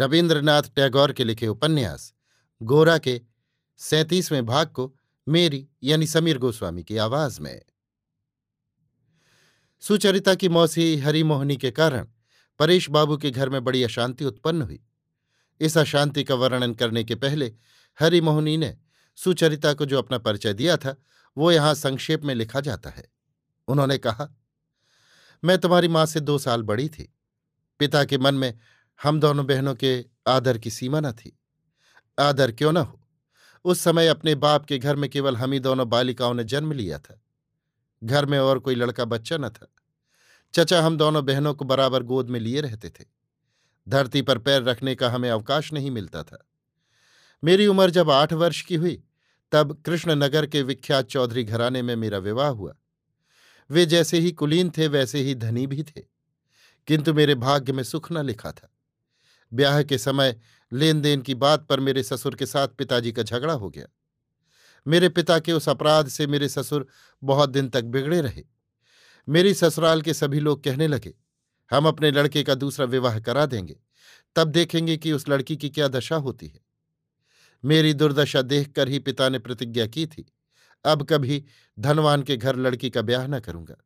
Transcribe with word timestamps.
रविन्द्रनाथ 0.00 0.62
टैगोर 0.62 1.12
के 1.12 1.24
लिखे 1.24 1.48
उपन्यास, 1.48 2.14
गोरा 2.62 2.98
के 2.98 3.20
सैतीसवें 3.76 4.46
भाग 4.46 4.68
को 4.68 4.96
मेरी 5.28 5.68
यानी 5.82 6.06
समीर 6.06 6.38
गोस्वामी 6.38 6.84
की 6.84 6.96
आवाज़ 6.96 7.40
में। 7.40 7.62
सुचरिता 9.80 10.34
की 10.34 10.48
मौसी 10.48 10.96
हरिमोहनी 10.96 11.56
के 11.56 11.70
कारण 11.70 12.06
परेश 12.58 12.90
बाबू 12.90 13.16
के 13.16 13.30
घर 13.30 13.48
में 13.48 13.64
बड़ी 13.64 13.82
अशांति 13.82 14.24
उत्पन्न 14.24 14.62
हुई। 14.62 14.80
इस 15.60 15.78
अशांति 15.78 16.24
का 16.24 16.34
वर्णन 16.34 16.74
करने 16.74 17.04
के 17.04 17.14
पहले 17.14 17.54
हरिमोहनी 18.00 18.56
ने 18.56 18.78
सुचरिता 19.16 19.72
को 19.72 19.86
जो 19.86 19.98
अपना 19.98 20.18
परिचय 20.18 20.52
दिया 20.52 20.76
था, 20.76 20.96
वो 21.36 21.52
यहाँ 21.52 21.74
संक्षेप 21.74 22.24
में 22.24 22.34
लिखा 22.34 22.60
जाता 22.60 22.90
है। 22.90 23.12
उन्होंने 23.68 23.98
कहा, 23.98 24.36
मैं 25.44 25.58
तुम्हारी 25.58 25.88
माँ 25.88 26.06
से 26.06 26.20
दो 26.20 26.38
साल 26.38 26.62
बड़ी 26.62 26.88
थी। 26.88 27.14
पिता 27.78 28.04
के 28.04 28.18
मन 28.18 28.34
में 28.34 28.58
हम 29.02 29.20
दोनों 29.20 29.46
बहनों 29.46 29.74
के 29.74 30.04
आदर 30.26 30.58
की 30.58 30.70
सीमा 30.70 31.00
न 31.00 31.12
थी। 31.12 31.38
आदर 32.18 32.52
क्यों 32.52 32.72
न 32.72 32.76
हो? 32.76 33.00
उस 33.64 33.80
समय 33.80 34.08
अपने 34.08 34.34
बाप 34.34 34.64
के 34.64 34.78
घर 34.78 34.96
में 34.96 35.10
केवल 35.10 35.36
हम 35.36 35.52
ही 35.52 35.60
दोनों 35.60 35.88
बालिकाओं 35.88 36.34
ने 36.34 36.44
जन्म 36.44 36.72
लिया 36.72 36.98
था। 36.98 37.22
घर 38.04 38.26
में 38.26 38.38
और 38.38 38.58
कोई 38.58 38.74
लड़का 38.74 39.04
बच्चा 39.04 39.36
न 39.36 39.48
था। 39.48 39.74
चचा, 40.54 40.82
हम 40.82 40.96
दोनों 40.96 41.24
बहनों 41.24 41.54
को 41.54 41.64
बराबर 41.64 42.02
गोद 42.02 42.30
में 42.30 42.40
लिए 42.40 42.60
रहते 42.60 42.90
थे। 42.90 43.04
धरती 43.88 44.22
पर 44.22 44.38
पैर 44.38 44.62
रखने 44.62 44.94
का 44.94 45.10
हमें 45.10 45.30
अवकाश 45.30 45.72
नहीं 45.72 45.90
मिलता 45.90 46.22
था। 46.22 46.46
मेरी 47.44 47.66
उम्र 47.66 47.90
जब 47.90 48.10
आठ 48.10 48.32
वर्ष 48.32 48.62
की 48.62 48.74
हुई, 48.74 49.02
तब 49.52 49.82
कृष्णनगर 49.86 50.46
के 50.46 50.62
विख्यात 50.62 51.06
चौधरी 51.06 51.44
घराने 51.44 51.82
में 51.82 51.96
मेरा 51.96 52.18
विवाह 52.18 52.48
हुआ। 52.48 52.74
वे 53.70 53.86
जैसे 53.86 54.18
ही 54.18 54.32
कुलीन 54.32 54.70
थे, 54.70 54.88
वैसे 54.88 55.20
ही 55.20 55.34
धनी 55.34 55.66
भी 55.66 55.82
थे। 55.82 56.02
किंतु 56.86 57.14
मेरे 57.14 57.34
भाग्य 57.34 57.72
में 57.72 57.82
सुख 57.82 58.12
न 58.12 58.26
लिखा 58.26 58.52
था। 58.52 58.74
ब्याह 59.52 59.82
के 59.82 59.98
समय 59.98 60.36
लेन 60.72 61.00
देन 61.00 61.22
की 61.22 61.34
बात 61.34 61.66
पर 61.66 61.80
मेरे 61.80 62.02
ससुर 62.02 62.34
के 62.34 62.46
साथ 62.46 62.68
पिताजी 62.68 63.12
का 63.12 63.22
झगड़ा 63.22 63.52
हो 63.52 63.70
गया। 63.70 63.86
मेरे 64.86 65.08
पिता 65.08 65.38
के 65.38 65.52
उस 65.52 65.68
अपराध 65.68 66.08
से 66.08 66.26
मेरे 66.26 66.48
ससुर 66.48 66.86
बहुत 67.22 67.50
दिन 67.50 67.68
तक 67.68 67.84
बिगड़े 67.84 68.20
रहे। 68.20 68.44
मेरी 69.28 69.54
ससुराल 69.54 70.02
के 70.02 70.14
सभी 70.14 70.40
लोग 70.40 70.62
कहने 70.64 70.86
लगे, 70.86 71.14
हम 71.70 71.86
अपने 71.86 72.10
लड़के 72.10 72.42
का 72.42 72.54
दूसरा 72.54 72.86
विवाह 72.86 73.18
करा 73.20 73.46
देंगे। 73.46 73.76
तब 74.36 74.48
देखेंगे 74.48 74.96
कि 74.96 75.12
उस 75.12 75.28
लड़की 75.28 75.56
की 75.56 75.70
क्या 75.70 75.88
दशा 75.88 76.16
होती 76.16 76.46
है। 76.46 76.60
मेरी 77.64 77.92
दुर्दशा 77.94 78.42
देखकर 78.42 78.88
ही 78.88 78.98
पिता 78.98 79.28
ने 79.28 79.38
प्रतिज्ञा 79.38 79.86
की 79.86 80.06
थी, 80.06 80.26
अब 80.84 81.06
कभी 81.06 81.44
धनवान 81.78 82.22
के 82.22 82.36
घर 82.36 82.56
लड़की 82.56 82.90
का 82.90 83.02
ब्याह 83.02 83.26
न 83.26 83.40
करूँगा। 83.40 83.76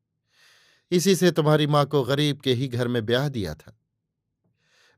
इसी 0.91 1.15
से 1.17 1.31
तुम्हारी 1.31 1.67
माँ 1.67 1.85
को 1.87 2.03
गरीब 2.03 2.41
के 2.41 2.53
ही 2.53 2.69
घर 2.69 2.89
में 2.89 3.05
ब्याह 3.07 3.29
दिया 3.29 3.55
था। 3.55 3.79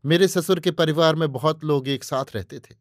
मेरे 0.07 0.29
ससुर 0.29 0.61
के 0.61 0.71
परिवार 0.71 1.15
में 1.15 1.33
बहुत 1.33 1.65
लोग 1.65 1.89
एक 1.89 2.05
साथ 2.05 2.25
रहते 2.35 2.59
थे। 2.59 2.75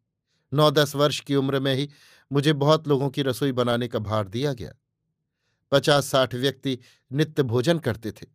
नौ 0.54 0.72
दस 0.72 0.96
वर्ष 0.96 1.20
की 1.20 1.36
उम्र 1.36 1.60
में 1.60 1.76
ही 1.76 1.90
मुझे 2.32 2.54
बहुत 2.54 2.88
लोगों 2.88 3.10
की 3.10 3.22
रसोई 3.22 3.52
बनाने 3.52 3.88
का 3.88 4.00
भार 4.00 4.28
दिया 4.28 4.54
गया। 4.54 4.74
पचास 5.72 6.06
साठ 6.06 6.36
व्यक्ति 6.36 6.80
नित्य 7.12 7.44
भोजन 7.44 7.80
करते 7.80 8.12
थे। 8.12 8.28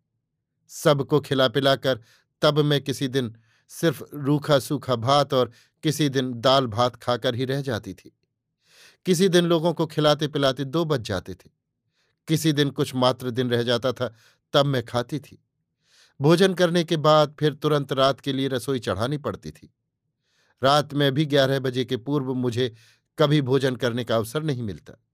सबको 0.69 1.21
खिला 1.21 1.49
पिलाकर 1.49 2.01
तब 2.43 2.59
मैं 2.59 2.81
किसी 2.81 3.09
दिन 3.09 3.37
सिर्फ़ 3.69 4.03
रूखा 4.15 4.59
सूखा 4.59 4.97
भात 4.97 5.35
और 5.35 5.53
किसी 5.83 6.09
दिन 6.09 6.41
दाल 6.41 6.67
भात 6.67 6.97
खाकर 6.97 7.35
ही 7.35 7.45
रह 7.45 7.61
जाती 7.63 7.95
थी। 7.95 8.19
किसी 9.07 9.29
दिन 9.29 9.45
लोगों 9.45 9.73
को 9.73 9.87
खिलाते 9.87 10.29
पिलाते 10.29 10.65
दो 10.65 10.85
बज 10.85 11.01
जाते 11.01 11.35
थे। 11.35 11.51
किसी 12.29 12.53
दिन 12.53 12.71
कुछ 12.71 12.95
मात्र 12.95 13.31
दिन 13.31 13.51
रह 13.51 13.63
जाता 13.63 13.93
था, 13.93 14.15
तब 14.53 14.67
मैं 14.67 14.85
खाती 14.85 15.19
थी। 15.19 15.45
भोजन 16.21 16.55
करने 16.55 16.85
के 16.85 16.97
बाद 16.97 17.37
फिर 17.41 17.55
तुरंत 17.55 17.93
रात 17.93 18.21
के 18.21 18.33
लिए 18.33 18.49
रसोई 18.49 18.79
चढ़ानी 18.79 19.19
पड़ती 19.19 19.51
थी। 19.51 19.75
रात 20.63 20.95
में 20.95 21.13
भी 21.13 21.27
ग्यारह 21.27 21.61
बजे 21.61 21.85
के 21.85 21.97
पूर्व 21.97 22.35
मुझे 22.35 22.75
कभी 23.19 23.43
भोजन 23.43 23.77
करने 23.77 24.05
का 24.05 24.17
अवसर 24.17 24.43
नहीं 24.43 24.63
मिलता। 24.63 25.05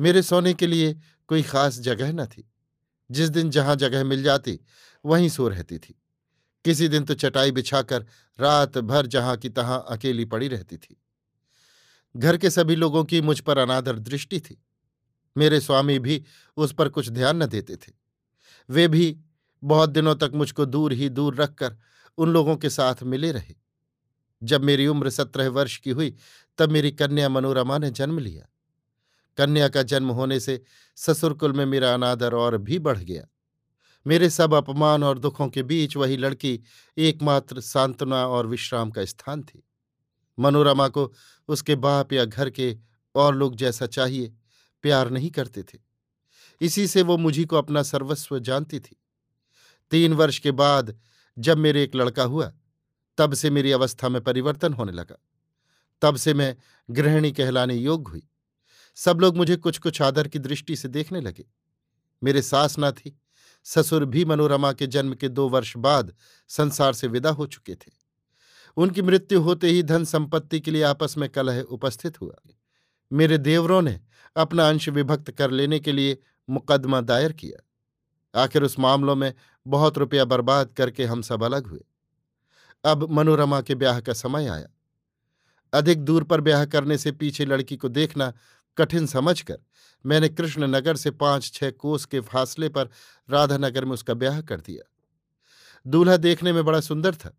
मेरे 0.00 0.22
सोने 0.22 0.54
के 0.54 0.66
लिए 0.66 0.98
कोई 1.26 1.42
खास 1.42 1.78
जगह 1.78 2.12
न 2.12 2.26
थी। 2.26 2.50
जिस 3.10 3.28
दिन 3.28 3.50
जहाँ 3.50 3.76
जगह 3.76 4.04
मिल 4.04 4.22
जाती, 4.22 4.60
वहीं 5.04 5.28
सो 5.28 5.48
रहती 5.48 5.78
थी। 5.78 6.02
किसी 6.64 6.88
दिन 6.88 7.04
तो 7.04 7.14
चटाई 7.14 7.50
बिछाकर 7.50 8.06
रात 8.40 8.78
भर 8.78 9.06
जहाँ 9.06 9.36
की 9.36 9.48
तहां 9.48 9.80
अकेली 9.80 10.24
पड़ी 10.24 10.48
रहती 10.48 10.76
थी। 10.76 11.02
घर 12.16 12.36
के 12.36 12.50
सभी 12.50 12.76
लोगों 12.76 13.04
की 13.04 13.20
मुझ 13.20 13.40
पर 13.40 13.58
अनादर 13.58 13.98
दृष्टि 13.98 14.40
थी। 14.40 14.64
मेरे 15.36 15.60
स्वामी 15.60 15.98
भी 15.98 16.24
उस 16.56 16.72
पर 16.72 16.88
कुछ 16.88 17.08
ध्यान 17.08 17.42
न 17.42 17.46
देते 17.46 17.76
थे। 17.76 17.92
वे 18.70 18.88
भी 18.88 19.20
बहुत 19.66 19.90
दिनों 19.90 20.14
तक 20.14 20.30
मुझको 20.34 20.66
दूर 20.66 20.92
ही 20.92 21.08
दूर 21.08 21.34
रखकर 21.34 21.76
उन 22.18 22.32
लोगों 22.32 22.56
के 22.56 22.70
साथ 22.70 22.94
मिले 23.02 23.32
रहे। 23.32 23.54
जब 24.42 24.64
मेरी 24.64 24.86
उम्र 24.86 25.10
सत्रह 25.10 25.48
वर्ष 25.48 25.76
की 25.76 25.90
हुई, 25.90 26.16
तब 26.58 26.70
मेरी 26.70 26.90
कन्या 26.90 27.28
मनोरमा 27.28 27.78
ने 27.78 27.90
जन्म 27.90 28.18
लिया। 28.18 28.46
कन्या 29.36 29.68
का 29.68 29.82
जन्म 29.82 30.10
होने 30.10 30.40
से 30.40 30.62
ससुरकुल 30.96 31.52
में 31.52 31.66
मेरा 31.66 31.94
अनादर 31.94 32.34
और 32.34 32.56
भी 32.56 32.78
बढ़ 32.78 32.98
गया। 32.98 33.26
मेरे 34.06 34.30
सब 34.30 34.54
अपमान 34.54 35.04
और 35.04 35.18
दुखों 35.18 35.48
के 35.48 35.62
बीच 35.62 35.96
वही 35.96 36.16
लड़की 36.16 36.62
एकमात्र 36.98 37.60
सांत्वना 37.60 38.26
और 38.26 38.46
विश्राम 38.46 38.90
का 38.90 39.04
स्थान 39.04 39.42
थी। 39.42 39.68
मनोरमा 40.38 40.88
को 40.88 41.14
उसके 41.48 41.74
बाप 41.76 42.12
या 42.12 42.24
घर 42.24 42.50
के 42.50 42.78
और 43.14 43.34
लोग 43.34 43.56
जैसा 43.56 43.86
चाहिए, 43.86 44.34
प्यार 44.82 45.10
नहीं 45.10 45.30
करते 45.30 45.62
थे। 45.62 45.78
इसी 46.60 46.86
से 46.86 47.02
वो 47.02 47.16
मुझी 47.16 47.44
को 47.44 47.56
अपना 47.56 47.82
सर्वस्व 47.82 48.38
जानती 48.38 48.80
थी। 48.80 49.02
तीन 49.90 50.12
वर्ष 50.12 50.38
के 50.38 50.50
बाद 50.50 50.98
जब 51.38 51.58
मेरे 51.58 51.82
एक 51.82 51.94
लड़का 51.94 52.22
हुआ, 52.22 52.52
तब 53.18 53.34
से 53.34 53.50
मेरी 53.50 53.72
अवस्था 53.72 54.08
में 54.08 54.24
परिवर्तन 54.24 54.72
होने 54.72 54.92
लगा। 54.92 55.16
तब 56.02 56.16
से 56.16 56.34
मैं 56.34 56.56
गृहिणी 56.90 57.32
कहलाने 57.32 57.74
योग्य 57.74 58.10
हुई। 58.10 58.28
सब 58.94 59.20
लोग 59.20 59.36
मुझे 59.36 59.56
कुछ 59.56 59.78
कुछ 59.78 60.02
आदर 60.02 60.28
की 60.28 60.38
दृष्टि 60.38 60.76
से 60.76 60.88
देखने 60.88 61.20
लगे। 61.20 61.44
मेरे 62.24 62.42
सास 62.42 62.76
न 62.78 62.90
थी, 62.90 63.20
ससुर 63.64 64.04
भी 64.04 64.24
मनोरमा 64.24 64.72
के 64.72 64.86
जन्म 64.86 65.14
के 65.14 65.28
दो 65.28 65.48
वर्ष 65.48 65.76
बाद 65.76 66.14
संसार 66.48 66.92
से 66.92 67.06
विदा 67.06 67.30
हो 67.30 67.46
चुके 67.46 67.74
थे। 67.74 67.92
उनकी 68.76 69.02
मृत्यु 69.02 69.40
होते 69.40 69.68
ही 69.68 69.82
धन 69.82 70.04
संपत्ति 70.04 70.60
के 70.60 70.70
लिए 70.70 70.82
आपस 70.82 71.18
में 71.18 71.28
कलह 71.28 71.60
उपस्थित 71.60 72.20
हुआ। 72.20 72.34
मेरे 73.12 73.38
देवरों 73.38 73.82
ने 73.82 74.00
अपना 74.36 74.68
अंश 74.68 74.88
विभक्त 74.88 75.30
कर 75.30 75.50
लेने 75.50 75.80
के 75.80 75.92
लिए 75.92 76.18
मुकदमा 76.50 77.00
दायर 77.00 77.32
किया। 77.32 77.62
आखिर 78.42 78.62
उस 78.62 78.78
मामलों 78.78 79.16
में 79.16 79.34
बहुत 79.66 79.98
रुपया 79.98 80.24
बर्बाद 80.24 80.72
करके 80.72 81.04
हम 81.04 81.22
सब 81.22 81.42
अलग 81.42 81.66
हुए। 81.66 81.84
अब 82.84 83.10
मनोरमा 83.10 83.60
के 83.60 83.74
ब्याह 83.74 84.00
का 84.00 84.12
समय 84.12 84.46
आया। 84.46 84.68
अधिक 85.72 86.00
दूर 86.00 86.24
पर 86.24 86.40
ब्याह 86.40 86.64
करने 86.64 86.98
से 86.98 87.12
पीछे 87.12 87.44
लड़की 87.44 87.76
को 87.76 87.88
देखना 87.88 88.32
कठिन 88.78 89.06
समझकर 89.06 89.58
मैंने 90.06 90.28
कृष्णनगर 90.28 90.96
से 90.96 91.10
पाँच 91.10 91.52
छह 91.52 91.70
कोस 91.70 92.04
के 92.04 92.20
फासले 92.20 92.68
पर 92.68 92.88
राधानगर 93.30 93.84
में 93.84 93.92
उसका 93.92 94.14
ब्याह 94.14 94.40
कर 94.40 94.60
दिया। 94.60 94.92
दूल्हा 95.86 96.16
देखने 96.16 96.52
में 96.52 96.64
बड़ा 96.64 96.80
सुंदर 96.80 97.14
था। 97.14 97.38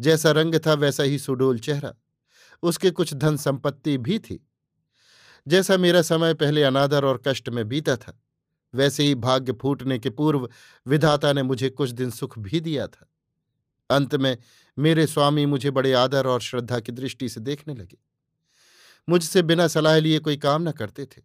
जैसा 0.00 0.30
रंग 0.30 0.54
था 0.54 0.74
वैसा 0.74 1.02
ही 1.02 1.18
सुडोल 1.18 1.58
चेहरा। 1.58 1.94
उसके 2.62 2.90
कुछ 2.90 3.14
धन 3.14 3.36
संपत्ति 3.36 3.98
भी 3.98 4.18
थी। 4.18 4.48
जैसा 5.48 5.76
मेरा 5.76 6.02
समय 6.02 6.34
पहले 6.34 6.62
अनादर 6.62 7.04
और 7.04 7.22
कष्ट 7.26 7.48
में 7.48 7.68
बीता 7.68 7.96
था। 7.96 8.22
वैसे 8.76 9.02
ही 9.02 9.14
भाग्य 9.14 9.52
फूटने 9.52 9.98
के 9.98 10.10
पूर्व 10.10 10.48
विधाता 10.86 11.32
ने 11.32 11.42
मुझे 11.42 11.70
कुछ 11.70 11.90
दिन 11.90 12.10
सुख 12.10 12.38
भी 12.38 12.60
दिया 12.60 12.86
था। 12.86 13.08
अंत 13.90 14.14
में 14.14 14.38
मेरे 14.78 15.06
स्वामी 15.06 15.46
मुझे 15.46 15.70
बड़े 15.70 15.92
आदर 15.92 16.26
और 16.26 16.40
श्रद्धा 16.40 16.80
की 16.80 16.92
दृष्टि 16.92 17.28
से 17.28 17.40
देखने 17.40 17.74
लगे। 17.74 17.98
मुझसे 19.08 19.42
बिना 19.42 19.68
सलाह 19.68 19.98
लिए 19.98 20.18
कोई 20.18 20.36
काम 20.36 20.68
न 20.68 20.72
करते 20.72 21.06
थे। 21.06 21.22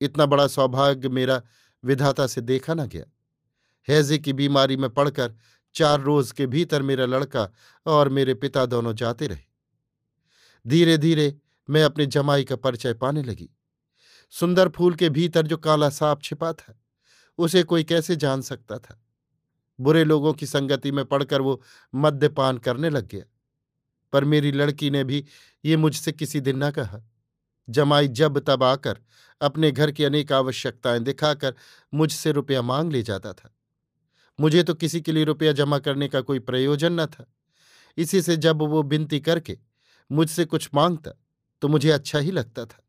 इतना 0.00 0.26
बड़ा 0.26 0.46
सौभाग्य 0.46 1.08
मेरा 1.08 1.42
विधाता 1.84 2.26
से 2.26 2.40
देखा 2.40 2.74
न 2.74 2.86
गया। 2.86 3.04
हैजे 3.88 4.18
की 4.18 4.32
बीमारी 4.32 4.76
में 4.76 4.90
पड़कर 4.90 5.34
चार 5.74 6.00
रोज 6.00 6.32
के 6.32 6.46
भीतर 6.46 6.82
मेरा 6.82 7.06
लड़का 7.06 7.52
और 7.86 8.08
मेरे 8.08 8.34
पिता 8.34 8.66
दोनों 8.66 8.94
जाते 8.94 9.26
रहे। 9.26 9.50
धीरे 10.66 10.98
धीरे 10.98 11.38
मैं 11.70 11.84
अपने 11.84 12.06
जमाई 12.06 12.44
का 12.44 12.56
परिचय 12.56 12.94
पाने 12.94 13.22
लगी। 13.22 13.50
सुंदर 14.30 14.68
फूल 14.68 14.94
के 14.94 15.08
भीतर 15.08 15.46
जो 15.46 15.56
काला 15.56 15.88
सांप 15.88 16.22
छिपा 16.22 16.52
था, 16.52 16.80
उसे 17.38 17.62
कोई 17.62 17.84
कैसे 17.84 18.16
जान 18.16 18.42
सकता 18.42 18.78
था? 18.78 19.04
बुरे 19.80 20.04
लोगों 20.04 20.32
की 20.32 20.46
संगति 20.46 20.92
में 20.92 21.04
पड़कर 21.04 21.40
वो 21.40 21.62
मद्यपान 21.94 22.58
करने 22.58 22.90
लग 22.90 23.08
गया। 23.08 23.24
पर 24.12 24.24
मेरी 24.24 24.52
लड़की 24.52 24.90
ने 24.90 25.04
भी 25.04 25.24
ये 25.64 25.76
मुझसे 25.76 26.12
किसी 26.12 26.40
दिन 26.40 26.64
न 26.64 26.70
कहा। 26.70 27.00
जमाई 27.68 28.08
जब 28.08 28.38
तब 28.38 28.62
आकर 28.62 28.98
अपने 29.40 29.72
घर 29.72 29.90
की 29.90 30.04
अनेक 30.04 30.32
आवश्यकताएँ 30.32 31.00
दिखाकर 31.00 31.54
मुझसे 31.94 32.32
रुपया 32.32 32.62
मांग 32.62 32.92
ले 32.92 33.02
जाता 33.02 33.32
था। 33.32 33.56
मुझे 34.40 34.62
तो 34.62 34.74
किसी 34.74 35.00
के 35.00 35.12
लिए 35.12 35.24
रुपया 35.24 35.52
जमा 35.52 35.78
करने 35.78 36.08
का 36.08 36.20
कोई 36.20 36.38
प्रयोजन 36.38 36.92
न 36.92 37.06
था। 37.06 37.32
इसी 37.96 38.22
से 38.22 38.36
जब 38.36 38.62
वो 38.62 38.82
बिनती 38.82 39.20
करके 39.20 39.58
मुझसे 40.12 40.44
कुछ 40.44 40.70
माँगता 40.74 41.10
तो 41.62 41.68
मुझे 41.68 41.90
अच्छा 41.90 42.18
ही 42.18 42.30
लगता 42.30 42.64
था। 42.64 42.82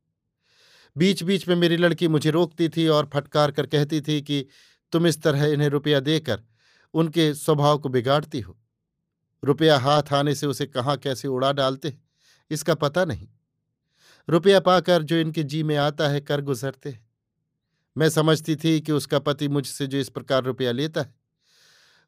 बीच 0.97 1.23
बीच 1.23 1.47
में 1.47 1.55
मेरी 1.55 1.77
लड़की 1.77 2.07
मुझे 2.07 2.31
रोकती 2.31 2.69
थी 2.69 2.87
और 2.87 3.09
फटकार 3.13 3.51
कर 3.51 3.65
कहती 3.65 4.01
थी 4.01 4.21
कि, 4.21 4.47
तुम 4.91 5.07
इस 5.07 5.21
तरह 5.21 5.45
इन्हें 5.45 5.69
रुपया 5.69 5.99
देकर 5.99 6.41
उनके 6.93 7.33
स्वभाव 7.33 7.77
को 7.77 7.89
बिगाड़ती 7.89 8.39
हो। 8.39 8.57
रुपया 9.43 9.79
हाथ 9.79 10.03
आने 10.13 10.35
से 10.35 10.47
उसे 10.47 10.65
कहाँ 10.65 10.97
कैसे 10.97 11.27
उड़ा 11.27 11.51
डालते 11.53 11.87
हैं, 11.87 12.03
इसका 12.51 12.73
पता 12.75 13.05
नहीं। 13.05 13.27
रुपया 14.29 14.59
पाकर 14.59 15.03
जो 15.03 15.15
इनके 15.15 15.43
जी 15.43 15.63
में 15.63 15.75
आता 15.75 16.07
है, 16.07 16.21
कर 16.21 16.41
गुजरते 16.41 16.89
हैं। 16.89 17.09
मैं 17.97 18.09
समझती 18.09 18.55
थी 18.55 18.81
कि 18.81 18.91
उसका 18.91 19.19
पति 19.19 19.47
मुझसे 19.47 19.87
जो 19.87 19.97
इस 19.97 20.09
प्रकार 20.09 20.43
रुपया 20.43 20.71
लेता 20.71 21.01
है, 21.01 21.15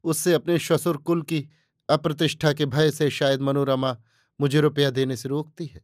उससे 0.03 0.33
अपने 0.33 0.59
श्वसुर 0.59 0.97
कुल 0.97 1.21
की 1.21 1.49
अप्रतिष्ठा 1.89 2.53
के 2.53 2.65
भय 2.65 2.91
से 2.91 3.09
शायद 3.09 3.41
मनोरमा 3.41 3.97
मुझे 4.41 4.61
रुपया 4.61 4.89
देने 4.89 5.17
से 5.17 5.29
रोकती 5.29 5.65
है। 5.65 5.81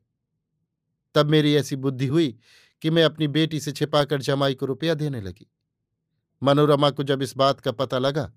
तब 1.16 1.26
मेरी 1.26 1.56
ऐसी 1.56 1.76
बुद्धि 1.76 2.08
हुई 2.08 2.38
कि 2.82 2.90
मैं 2.90 3.04
अपनी 3.04 3.28
बेटी 3.28 3.60
से 3.60 3.72
छिपाकर 3.72 4.22
जमाई 4.22 4.54
को 4.54 4.66
रुपया 4.66 4.94
देने 4.94 5.22
लगी। 5.22 5.52
मनोरमा 6.44 6.90
को 6.90 7.04
जब 7.04 7.22
इस 7.22 7.38
बात 7.38 7.60
का 7.60 7.72
पता 7.72 8.00
लगा, 8.00 8.34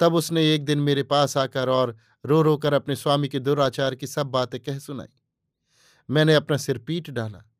तब 0.00 0.14
उसने 0.14 0.54
एक 0.54 0.64
दिन 0.64 0.78
मेरे 0.78 1.02
पास 1.02 1.36
आकर 1.36 1.68
और 1.68 1.96
रो 2.26 2.42
रो 2.42 2.56
कर 2.56 2.72
अपने 2.72 2.96
स्वामी 2.96 3.28
के 3.28 3.38
दुराचार 3.38 3.94
की 3.94 4.06
सब 4.06 4.26
बातें 4.26 4.60
कह 4.60 4.78
सुनाई। 4.78 5.20
मैंने 6.10 6.34
अपना 6.34 6.56
सिर 6.56 6.78
पीट 6.78 7.10
डाला। 7.10 7.50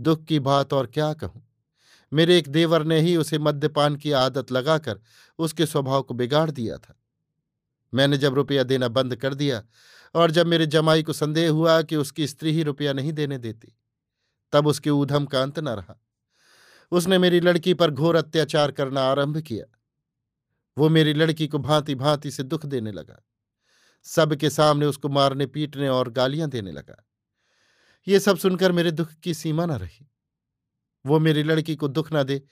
दुख 0.00 0.24
की 0.24 0.38
बात 0.38 0.72
और 0.72 0.86
क्या 0.86 1.12
कहूँ? 1.12 1.48
मेरे 2.12 2.38
एक 2.38 2.48
देवर 2.48 2.84
ने 2.84 3.00
ही 3.00 3.16
उसे 3.16 3.38
मद्यपान 3.38 3.96
की 3.96 4.12
आदत 4.12 4.52
लगाकर 4.52 5.00
उसके 5.38 5.66
स्वभाव 5.66 6.02
को 6.02 6.14
बिगाड़ 6.14 6.50
दिया 6.50 6.78
था। 6.78 7.00
मैंने 7.94 8.18
जब 8.18 8.34
रुपया 8.34 8.62
देना 8.62 8.88
बंद 8.88 9.16
कर 9.16 9.34
दिया 9.34 9.62
और 10.14 10.30
जब 10.30 10.46
मेरे 10.46 10.66
जमाई 10.66 11.02
को 11.02 11.12
संदेह 11.12 11.50
हुआ 11.50 11.82
कि 11.82 11.96
उसकी 11.96 12.26
स्त्री 12.26 12.52
ही 12.52 12.62
रुपया 12.62 12.92
नहीं 12.92 13.12
देने 13.12 13.38
देती 13.38 13.76
तब 14.54 14.66
उसके 14.66 14.90
ऊधम 14.90 15.24
का 15.26 15.42
अंत 15.42 15.58
न 15.58 15.68
रहा। 15.68 16.00
उसने 16.90 17.18
मेरी 17.18 17.40
लड़की 17.40 17.74
पर 17.74 17.90
घोर 17.90 18.16
अत्याचार 18.16 18.72
करना 18.72 19.00
आरंभ 19.00 19.38
किया। 19.38 19.78
वो 20.78 20.88
मेरी 20.88 21.14
लड़की 21.14 21.48
को 21.48 21.58
भांति 21.58 21.94
भांति 21.94 22.30
से 22.30 22.42
दुख 22.42 22.66
देने 22.66 22.92
लगा। 22.92 23.24
सबके 24.02 24.50
सामने 24.50 24.86
उसको 24.86 25.08
मारने, 25.08 25.46
पीटने 25.46 25.88
और 25.88 26.10
गालियाँ 26.10 26.48
देने 26.48 26.72
लगा। 26.72 27.06
ये 28.08 28.20
सब 28.20 28.36
सुनकर 28.36 28.72
मेरे 28.72 28.90
दुख 28.90 29.10
की 29.12 29.34
सीमा 29.34 29.66
न 29.66 29.72
रही। 29.72 30.10
वो 31.06 31.18
मेरी 31.18 31.42
लड़की 31.42 31.76
को 31.76 31.88
दुख 31.88 32.08
न 32.12 32.22
दे, 32.22 32.42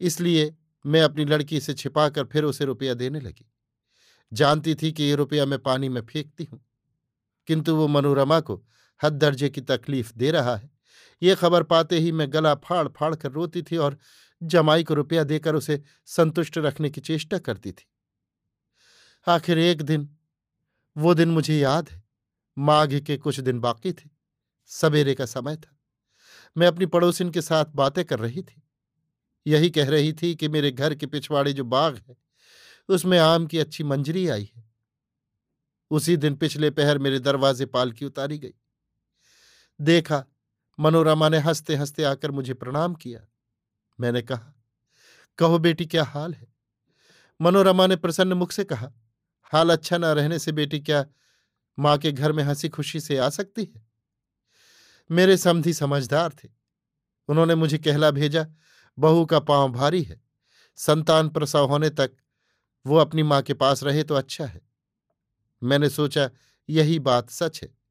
इसलिए 0.00 0.56
मैं 0.86 1.02
अपनी 1.02 1.24
लड़की 1.24 1.60
से 1.60 1.74
छिपाकर 1.74 2.24
फिर 2.24 2.44
उसे 2.44 2.64
रुपया 2.64 2.94
देने 2.94 3.20
लगी। 3.20 3.52
जानती 4.32 4.74
थी 4.74 4.92
कि 4.92 5.02
ये 5.02 5.14
रुपया 5.14 5.46
मैं 5.46 5.58
पानी 5.58 5.88
में 5.88 6.00
फेंकती 6.00 6.44
हूँ। 6.44 6.64
किंतु 7.46 7.76
वो 7.76 7.88
मनोरमा 7.88 8.40
को 8.40 8.64
हद 9.02 9.12
दर्जे 9.12 9.48
की 9.48 9.60
तकलीफ़ 9.60 10.12
दे 10.16 10.30
रहा 10.30 10.56
है। 10.56 10.71
ये 11.22 11.34
खबर 11.34 11.62
पाते 11.62 11.98
ही 11.98 12.12
मैं 12.12 12.32
गला 12.32 12.54
फाड़ 12.54 12.88
फाड़ 12.88 13.14
कर 13.14 13.30
रोती 13.30 13.62
थी 13.62 13.76
और 13.76 13.98
जमाई 14.42 14.84
को 14.84 14.94
रुपया 14.94 15.24
देकर 15.24 15.54
उसे 15.54 15.82
संतुष्ट 16.06 16.58
रखने 16.58 16.90
की 16.90 17.00
चेष्टा 17.00 17.38
करती 17.38 17.72
थी। 17.72 17.84
आखिर 19.26 19.58
एक 19.58 19.82
दिन, 19.82 20.16
वो 20.96 21.14
दिन 21.14 21.28
मुझे 21.28 21.58
याद 21.58 21.90
है। 21.90 22.02
माघ 22.58 23.00
के 23.00 23.16
कुछ 23.16 23.40
दिन 23.40 23.60
बाकी 23.60 23.92
थे। 23.92 24.10
सवेरे 24.66 25.14
का 25.14 25.26
समय 25.26 25.56
था। 25.56 25.78
मैं 26.56 26.66
अपनी 26.66 26.86
पड़ोसिन 26.86 27.30
के 27.30 27.42
साथ 27.42 27.64
बातें 27.64 28.04
कर 28.04 28.18
रही 28.18 28.42
थी। 28.42 28.62
यही 29.46 29.70
कह 29.70 29.88
रही 29.88 30.12
थी 30.12 30.34
कि 30.34 30.48
मेरे 30.48 30.70
घर 30.70 30.94
के 30.94 31.06
पिछवाड़े 31.06 31.52
जो 31.52 31.64
बाग 31.64 32.02
है, 32.08 32.16
उसमें 32.88 33.18
आम 33.18 33.46
की 33.46 33.58
अच्छी 33.58 33.84
मंजरी 33.84 34.28
आई 34.28 34.52
है। 34.56 34.64
उसी 35.90 36.16
दिन 36.16 36.34
पिछले 36.34 36.70
पहर 36.70 36.98
मेरे 36.98 37.18
दरवाजे 37.18 37.66
पालकी 37.66 38.04
उतारी 38.04 38.38
गई। 38.38 38.54
देखा 39.80 40.24
मनोरमा 40.80 41.28
ने 41.28 41.38
हँसते 41.38 41.76
हँसते 41.76 42.04
आकर 42.04 42.30
मुझे 42.30 42.54
प्रणाम 42.54 42.94
किया। 42.94 43.20
मैंने 44.00 44.22
कहा, 44.22 44.54
कहो 45.38 45.58
बेटी, 45.58 45.86
क्या 45.86 46.04
हाल 46.04 46.34
है? 46.34 46.46
मनोरमा 47.40 47.86
ने 47.86 47.96
प्रसन्न 47.96 48.32
मुख 48.32 48.52
से 48.52 48.64
कहा, 48.64 48.92
हाल 49.42 49.70
अच्छा 49.70 49.98
न 49.98 50.04
रहने 50.04 50.38
से 50.38 50.52
बेटी, 50.52 50.80
क्या 50.80 51.06
माँ 51.78 51.98
के 51.98 52.12
घर 52.12 52.32
में 52.32 52.44
हँसी 52.44 52.68
खुशी 52.68 53.00
से 53.00 53.18
आ 53.18 53.28
सकती 53.28 53.72
है? 53.76 53.86
मेरे 55.10 55.36
समधी 55.36 55.72
समझदार 55.72 56.30
थे। 56.30 56.48
उन्होंने 57.28 57.54
मुझे 57.54 57.78
कहला 57.78 58.10
भेजा, 58.10 58.46
बहू 58.98 59.26
का 59.26 59.40
पाँव 59.40 59.72
भारी 59.72 60.02
है। 60.02 60.20
संतान 60.76 61.28
प्रसव 61.28 61.66
होने 61.66 61.90
तक 61.90 62.12
वो 62.86 62.96
अपनी 62.96 63.22
माँ 63.22 63.42
के 63.42 63.54
पास 63.54 63.82
रहे 63.82 64.04
तो 64.04 64.14
अच्छा 64.14 64.46
है। 64.46 64.60
मैंने 65.62 65.90
सोचा, 65.90 66.30
यही 66.68 66.98
बात 66.98 67.30
सच 67.30 67.62
है। 67.62 67.81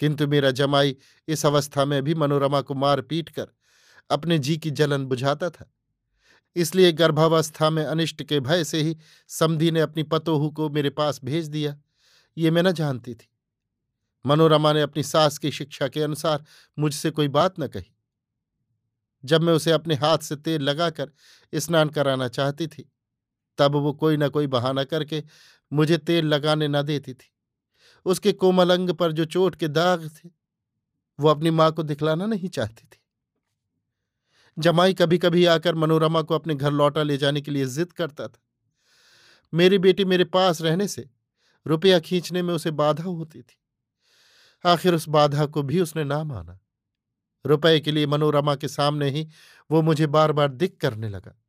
किंतु 0.00 0.26
मेरा 0.26 0.50
जमाई 0.50 0.96
इस 1.28 1.46
अवस्था 1.46 1.84
में 1.84 2.02
भी 2.02 2.14
मनोरमा 2.14 2.60
को 2.60 2.74
मार 2.74 3.00
पीट 3.00 3.28
कर 3.28 3.46
अपने 4.10 4.38
जी 4.38 4.56
की 4.56 4.70
जलन 4.70 5.06
बुझाता 5.06 5.50
था। 5.50 5.70
इसलिए 6.56 6.92
गर्भावस्था 6.92 7.70
में 7.70 7.84
अनिष्ट 7.84 8.22
के 8.22 8.40
भय 8.40 8.64
से 8.64 8.82
ही 8.82 8.96
समधी 9.28 9.70
ने 9.70 9.80
अपनी 9.80 10.02
पतोहू 10.02 10.50
को 10.50 10.70
मेरे 10.70 10.90
पास 10.90 11.20
भेज 11.24 11.48
दिया। 11.48 11.78
ये 12.38 12.50
मैं 12.50 12.62
न 12.62 12.72
जानती 12.72 13.14
थी। 13.14 13.28
मनोरमा 14.26 14.72
ने 14.72 14.82
अपनी 14.82 15.02
सास 15.02 15.38
की 15.38 15.50
शिक्षा 15.50 15.88
के 15.88 16.02
अनुसार 16.02 16.44
मुझसे 16.78 17.10
कोई 17.10 17.28
बात 17.28 17.60
न 17.60 17.66
कही। 17.66 17.94
जब 19.24 19.42
मैं 19.42 19.52
उसे 19.52 19.70
अपने 19.72 19.94
हाथ 19.94 20.18
से 20.18 20.36
तेल 20.36 20.62
लगाकर 20.62 21.10
स्नान 21.54 21.88
कराना 21.88 22.28
चाहती 22.28 22.66
थी, 22.66 22.92
तब 23.58 23.72
वो 23.72 23.92
कोई 23.92 24.16
न 24.16 24.28
कोई 24.28 24.46
बहाना 24.46 24.84
करके 24.84 25.22
मुझे 25.72 25.98
तेल 25.98 26.26
लगाने 26.26 26.68
न 26.68 26.82
देती 26.82 27.14
थी। 27.14 27.33
उसके 28.04 28.32
कोमल 28.32 28.70
अंग 28.70 28.90
पर 28.90 29.12
जो 29.12 29.24
चोट 29.24 29.54
के 29.54 29.68
दाग 29.68 30.08
थे, 30.08 30.30
वो 31.20 31.28
अपनी 31.28 31.50
माँ 31.50 31.72
को 31.72 31.82
दिखलाना 31.82 32.26
नहीं 32.26 32.48
चाहती 32.48 32.86
थी। 32.86 33.00
जमाई 34.58 34.94
कभी 34.94 35.18
कभी 35.18 35.44
आकर 35.44 35.74
मनोरमा 35.74 36.22
को 36.22 36.34
अपने 36.34 36.54
घर 36.54 36.70
लौटा 36.70 37.02
ले 37.02 37.16
जाने 37.16 37.40
के 37.40 37.50
लिए 37.50 37.66
जिद 37.66 37.92
करता 37.92 38.28
था। 38.28 38.42
मेरी 39.54 39.78
बेटी 39.78 40.04
मेरे 40.04 40.24
पास 40.24 40.62
रहने 40.62 40.88
से 40.88 41.10
रुपया 41.66 42.00
खींचने 42.00 42.42
में 42.42 42.54
उसे 42.54 42.70
बाधा 42.70 43.04
होती 43.04 43.42
थी। 43.42 43.56
आखिर 44.64 44.94
उस 44.94 45.08
बाधा 45.08 45.46
को 45.46 45.62
भी 45.62 45.80
उसने 45.80 46.04
ना 46.04 46.24
माना। 46.24 46.60
रुपए 47.46 47.80
के 47.80 47.92
लिए 47.92 48.06
मनोरमा 48.06 48.54
के 48.54 48.68
सामने 48.68 49.10
ही 49.10 49.28
वो 49.70 49.82
मुझे 49.82 50.06
बार 50.06 50.32
बार 50.32 50.48
दिक 50.48 50.80
करने 50.80 51.08
लगा। 51.08 51.40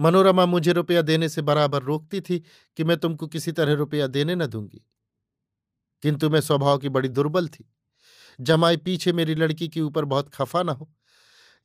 मनोरमा 0.00 0.46
मुझे 0.46 0.72
रुपया 0.72 1.02
देने 1.02 1.28
से 1.28 1.42
बराबर 1.42 1.82
रोकती 1.82 2.20
थी 2.20 2.44
कि 2.76 2.84
मैं 2.84 2.96
तुमको 2.96 3.26
किसी 3.26 3.52
तरह 3.52 3.74
रुपया 3.74 4.06
देने 4.06 4.34
न 4.34 4.46
दूँगी। 4.46 4.84
किंतु 6.04 6.30
मैं 6.30 6.40
स्वभाव 6.40 6.78
की 6.78 6.88
बड़ी 6.88 7.08
दुर्बल 7.08 7.48
थी। 7.48 7.74
जमाई 8.40 8.76
पीछे 8.76 9.12
मेरी 9.12 9.34
लड़की 9.34 9.68
के 9.68 9.80
ऊपर 9.80 10.04
बहुत 10.04 10.28
खफा 10.28 10.62
न 10.62 10.68
हो। 10.68 10.92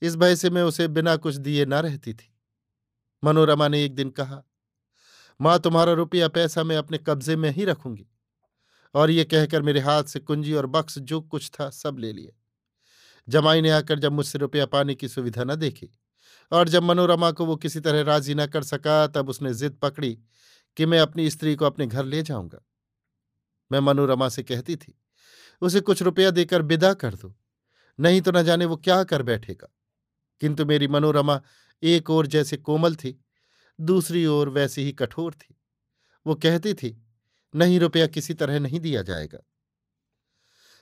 इस 0.01 0.15
भय 0.15 0.36
से 0.36 0.50
मैं 0.50 0.63
उसे 0.63 0.88
बिना 0.88 1.15
कुछ 1.15 1.36
दिए 1.36 1.65
न 1.65 1.74
रहती 1.74 2.13
थी। 2.13 2.36
मनोरमा 3.24 3.67
ने 3.67 3.86
एक 3.86 3.96
दिन 3.96 4.10
कहा, 4.10 4.43
माँ, 5.41 5.60
तुम्हारा 5.60 5.93
रुपया 5.93 6.27
पैसा 6.27 6.63
मैं 6.63 6.77
अपने 6.77 6.98
कब्जे 6.98 7.36
में 7.36 7.50
ही 7.50 7.65
रखूँगी। 7.65 8.08
और 8.96 9.12
ये 9.12 9.24
कहकर 9.24 9.62
मेरे 9.62 9.79
हाथ 9.79 10.03
से 10.03 10.19
कुंजी 10.19 10.53
और 10.53 10.65
बक्स 10.65 11.00
जो 11.00 11.22
कुछ 11.22 11.50
था 11.50 11.69
सब 11.69 11.98
ले 12.00 12.13
लिया 12.13 12.41
जमाई 13.29 13.62
ने 13.62 13.69
आकर 13.69 14.00
जब 14.00 14.12
मुझसे 14.12 14.39
रुपया 14.39 14.65
पाने 14.65 14.96
की 14.96 15.08
सुविधा 15.08 15.43
न 15.43 15.55
देखी 15.55 15.89
और 16.51 16.69
जब 16.69 16.84
मनोरमा 16.84 17.31
को 17.31 17.46
वो 17.46 17.55
किसी 17.55 17.79
तरह 17.79 18.01
राज़ी 18.01 18.36
न 18.36 18.48
कर 18.48 18.63
सका 18.63 19.08
तब 19.08 19.29
उसने 19.29 19.53
जिद 19.53 19.72
पकड़ी 19.72 20.19
कि 20.77 20.86
मैं 20.86 21.00
अपनी 21.00 21.29
स्त्री 21.29 21.55
को 21.55 21.65
अपने 21.65 21.88
घर 21.88 22.05
ले 22.05 22.24
जाऊँगा। 22.24 22.68
मैं 23.71 23.79
मनोरमा 23.79 24.29
से 24.29 24.43
कहती 24.43 24.75
थी, 24.75 24.93
उसे 25.61 25.79
कुछ 25.79 26.01
रुपया 26.01 26.31
देकर 26.31 26.61
विदा 26.61 26.93
कर 26.93 27.15
दो, 27.15 27.35
नहीं 27.99 28.21
तो 28.21 28.31
न 28.31 28.43
जाने 28.43 28.65
वो 28.65 28.77
क्या 28.77 29.03
कर 29.03 29.23
बैठेगा। 29.23 29.67
किंतु 30.41 30.65
मेरी 30.65 30.88
मनोरमा 30.88 31.41
एक 31.83 32.09
ओर 32.09 32.27
जैसे 32.27 32.57
कोमल 32.57 32.95
थी, 32.95 33.19
दूसरी 33.79 34.25
ओर 34.25 34.49
वैसी 34.49 34.83
ही 34.83 34.91
कठोर 34.91 35.33
थी। 35.33 35.55
वो 36.25 36.35
कहती 36.35 36.73
थी, 36.73 37.01
नहीं 37.53 37.79
रुपया 37.79 38.07
किसी 38.07 38.33
तरह 38.33 38.59
नहीं 38.59 38.79
दिया 38.79 39.01
जाएगा। 39.01 39.39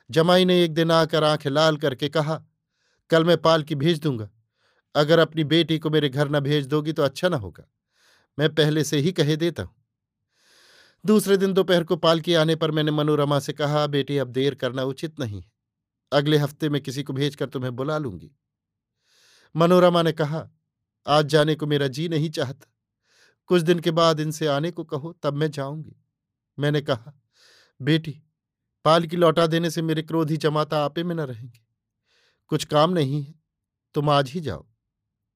जमाई 0.10 0.46
ने 0.46 0.64
एक 0.64 0.74
दिन 0.74 0.92
आकर 0.92 1.24
आँखें 1.24 1.50
लाल 1.50 1.78
करके 1.78 2.10
कहा, 2.10 2.42
कल 3.10 3.26
मैं 3.26 3.38
पालकी 3.38 3.76
भेज 3.76 4.00
दूँगा। 4.00 4.30
अगर 4.96 5.20
अपनी 5.20 5.44
बेटी 5.44 5.80
को 5.80 5.90
मेरे 5.90 6.10
घर 6.10 6.30
न 6.30 6.40
भेज 6.40 6.66
दोगी 6.68 6.94
तो 6.94 7.04
अच्छा 7.04 7.30
ना 7.30 7.38
होगा। 7.38 7.68
मैं 8.40 8.54
पहले 8.56 8.84
से 8.84 8.98
ही 8.98 9.12
कहे 9.12 9.36
देता 9.36 9.64
हूँ। 9.64 9.77
दूसरे 11.08 11.38
दिन 11.38 11.54
दोपहर 11.54 11.84
को 11.84 11.96
पालकी 11.96 12.34
आने 12.34 12.56
पर 12.56 12.72
मैंने 12.72 12.92
मनोरमा 12.92 13.40
से 13.40 13.54
कहा, 13.54 13.88
बेटी, 13.88 14.18
अब 14.18 14.28
देर 14.28 14.56
करना 14.56 14.84
उचित 14.84 15.20
नहीं 15.20 15.42
है। 15.42 15.52
अगले 16.12 16.38
हफ़्ते 16.38 16.70
में 16.70 16.82
किसी 16.82 17.04
को 17.04 17.14
भेजकर 17.14 17.50
तुम्हें 17.50 17.76
बुला 17.76 17.98
लूँगी। 17.98 18.32
मनोरमा 19.56 20.02
ने 20.02 20.12
कहा, 20.12 20.50
आज 21.08 21.26
जाने 21.26 21.56
को 21.56 21.68
मेरा 21.68 21.88
जी 21.88 22.10
नहीं 22.10 22.30
चाहता। 22.30 22.74
कुछ 23.46 23.62
दिन 23.62 23.80
के 23.80 23.92
बाद 23.92 24.20
इनसे 24.20 24.48
आने 24.48 24.72
को 24.72 24.84
कहो, 24.84 25.14
तब 25.24 25.34
मैं 25.34 25.52
जाऊँगी। 25.52 25.96
मैंने 26.60 26.82
कहा, 26.82 27.22
बेटी, 27.82 28.24
पाल 28.86 29.06
की 29.06 29.18
लौटा 29.18 29.48
देने 29.48 29.70
से 29.70 29.82
मेरे 29.82 30.02
क्रोधी 30.02 30.38
जमाता 30.38 30.86
आपे 30.86 31.04
में 31.04 31.16
न 31.16 31.20
रहेंगे। 31.20 31.60
कुछ 32.48 32.66
काम 32.66 32.92
नहीं 32.92 33.24
है, 33.24 33.36
तुम 33.94 34.10
आज 34.10 34.30
ही 34.30 34.40
जाओ। 34.40 34.68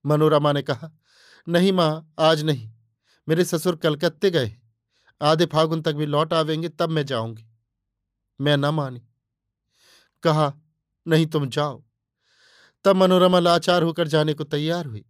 मनोरमा 0.06 0.52
ने 0.52 0.62
कहा, 0.62 0.98
नहीं 1.50 1.72
माँ, 1.72 2.14
आज 2.20 2.44
नहीं। 2.44 2.74
मेरे 3.30 3.46
ससुर 3.46 3.76
कलकत्ते 3.76 4.32
गए 4.32 4.58
आधे 5.22 5.46
फागुन 5.46 5.82
तक 5.82 5.94
भी 5.94 6.06
लौट 6.06 6.34
आवेंगे, 6.34 6.70
तब 6.70 6.90
मैं 6.90 7.06
जाऊँगी। 7.06 7.48
मैं 8.42 8.58
न 8.58 8.66
मानी। 8.66 9.02
कहा, 10.24 10.54
नहीं, 11.08 11.26
तुम 11.26 11.50
जाओ। 11.50 11.84
तब 12.84 12.96
मनोरमा 12.96 13.40
लाचार 13.40 13.84
होकर 13.84 14.08
जाने 14.08 14.34
को 14.34 14.44
तैयार 14.44 14.86
हुई। 14.86 15.06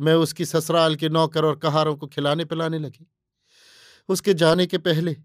मैं 0.00 0.14
उसकी 0.14 0.44
ससुराल 0.44 0.96
के 0.96 1.08
नौकर 1.08 1.44
और 1.44 1.56
कहारों 1.56 1.96
को 1.96 2.06
खिलाने 2.06 2.44
पिलाने 2.44 2.78
लगी। 2.78 3.10
उसके 4.08 4.34
जाने 4.34 4.66
के 4.66 4.78
पहले, 4.78 5.16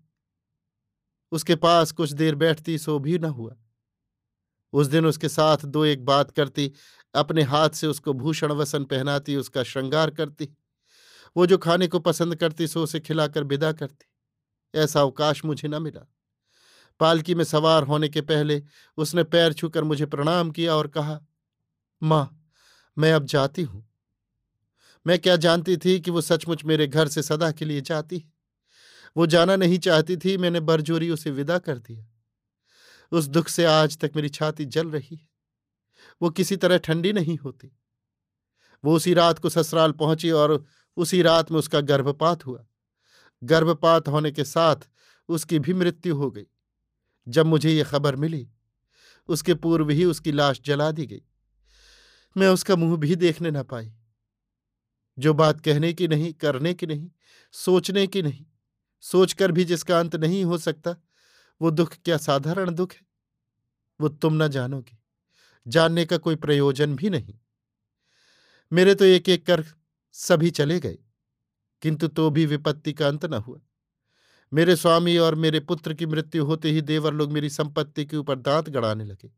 उसके 1.32 1.56
पास 1.56 1.92
कुछ 1.92 2.12
देर 2.12 2.36
बैठती 2.36 2.78
सो 2.78 3.00
भी 3.00 3.20
न 3.20 3.24
हुआ। 3.24 3.56
उस 4.74 4.88
दिन 4.88 5.06
उसके 5.06 5.30
साथ 5.30 5.58
दो 5.58 5.86
एक 5.86 6.06
बात 6.06 6.32
करती, 6.32 6.74
अपने 7.16 7.44
हाथ 7.44 7.70
से 7.70 7.88
उसको 7.88 8.14
भूषण 8.14 8.52
वसन 8.52 8.84
पहनाती, 8.84 9.36
उसका 9.36 9.64
श्रृंगार 9.64 10.10
करती। 10.10 10.58
वो 11.38 11.46
जो 11.46 11.58
खाने 11.58 11.88
को 11.88 12.00
पसंद 12.00 12.36
करती 12.36 12.68
सो 12.68 12.84
उसे 12.84 13.00
खिलाकर 13.00 13.44
विदा 13.44 13.72
करती। 13.72 14.06
ऐसा 14.80 15.02
अवकाश 15.02 15.46
मुझे 15.46 15.68
न 15.68 15.82
मिला। 15.82 16.12
पालकी 17.00 17.36
में 17.36 17.44
सवार 17.44 17.84
होने 17.84 18.10
के 18.10 18.22
पहले 18.22 18.64
उसने 18.98 19.24
पैर 19.24 19.54
छूकर 19.54 19.84
मुझे 19.84 20.06
प्रणाम 20.06 20.52
किया 20.52 20.76
और 20.76 20.88
कहा, 20.88 21.20
माँ, 22.04 22.46
मैं 22.98 23.14
अब 23.14 23.26
जाती 23.26 23.62
हूँ। 23.62 23.90
मैं 25.08 25.20
क्या 25.20 25.36
जानती 25.36 25.78
थी 25.78 26.00
कि 26.00 26.12
वो 26.12 26.22
सचमुच 26.22 26.66
मेरे 26.66 26.88
घर 26.88 27.08
से 27.08 27.22
सदा 27.24 27.52
के 27.52 27.66
लिए 27.66 27.82
जाती 27.82 28.18
है? 28.18 28.34
वो 29.18 29.26
जाना 29.26 29.56
नहीं 29.56 29.80
चाहती 29.80 30.18
थी, 30.18 30.38
मैंने 30.38 30.60
बरजोरी 30.60 31.10
उसे 31.10 31.32
विदा 31.32 31.58
कर 31.58 31.80
दिया। 31.80 32.06
उस 33.12 33.26
दुख 33.26 33.48
से 33.48 33.66
आज 33.66 33.98
तक 33.98 34.12
मेरी 34.16 34.30
छाती 34.30 34.66
जल 34.66 34.90
रही 34.90 35.16
है। 35.16 35.30
वो 36.22 36.30
किसी 36.30 36.56
तरह 36.56 36.78
ठंडी 36.78 37.14
नहीं 37.14 37.38
होती। 37.38 37.72
वो 38.84 38.96
उसी 38.96 39.14
रात 39.14 39.40
को 39.40 39.50
ससुराल 39.50 39.92
पहुँची 39.92 40.32
और 40.32 40.66
उसी 41.00 41.22
रात 41.22 41.52
में 41.52 41.60
उसका 41.60 41.82
गर्भपात 41.82 42.46
हुआ। 42.46 42.66
गर्भपात 43.44 44.08
होने 44.08 44.32
के 44.32 44.44
साथ 44.44 44.76
उसकी 45.28 45.60
भी 45.60 45.74
मृत्यु 45.74 46.16
हो 46.16 46.32
गई। 46.32 46.46
जब 47.28 47.46
मुझे 47.46 47.72
ये 47.72 47.84
खबर 47.84 48.16
मिली, 48.16 48.50
उसके 49.28 49.54
पूर्व 49.54 49.90
ही 49.90 50.06
उसकी 50.06 50.32
लाश 50.32 50.62
जला 50.66 50.92
दी 50.92 51.06
गई। 51.06 51.22
मैं 52.38 52.48
उसका 52.48 52.76
मुँह 52.76 52.98
भी 52.98 53.16
देखने 53.16 53.52
न 53.52 53.64
पाई। 53.64 53.94
जो 55.20 55.34
बात 55.34 55.62
कहने 55.62 55.94
की 55.94 56.08
नहीं, 56.08 56.34
करने 56.34 56.74
की 56.74 56.88
नहीं, 56.88 57.10
सोचने 57.52 58.08
की 58.08 58.22
नहीं, 58.22 58.46
सोचकर 59.02 59.52
भी 59.52 59.66
जिसका 59.66 60.00
अंत 60.00 60.16
नहीं 60.16 60.46
हो 60.46 60.58
सकता, 60.58 60.96
वो 61.62 61.72
दुख 61.72 61.96
क्या 62.06 62.18
साधारण 62.18 62.74
दुख 62.74 62.94
है? 62.94 63.02
वो 64.02 64.10
तुम 64.10 64.44
न 64.44 64.48
जानोगे। 64.48 64.98
जानने 65.68 66.06
का 66.06 66.18
कोई 66.18 66.36
प्रयोजन 66.36 66.96
भी 66.96 67.10
नहीं। 67.10 67.40
मेरे 68.74 68.96
तो 68.96 69.06
एक 69.06 69.30
एक 69.30 69.46
कर 69.46 69.66
सभी 70.16 70.50
चले 70.52 70.80
गए, 70.80 70.98
किंतु 71.84 72.08
तो 72.08 72.30
भी 72.30 72.46
विपत्ति 72.46 72.94
का 72.94 73.08
अंत 73.08 73.26
न 73.26 73.34
हुआ। 73.34 73.60
मेरे 74.52 74.76
स्वामी 74.76 75.18
और 75.18 75.36
मेरे 75.36 75.60
पुत्र 75.62 75.94
की 75.94 76.06
मृत्यु 76.06 76.46
होते 76.46 76.72
ही 76.72 76.82
देवर 76.82 77.14
लोग 77.14 77.32
मेरी 77.32 77.50
संपत्ति 77.50 78.06
के 78.06 78.18
ऊपर 78.18 78.36
दांत 78.38 78.70
गड़ाने 78.70 79.04
लगे। 79.04 79.32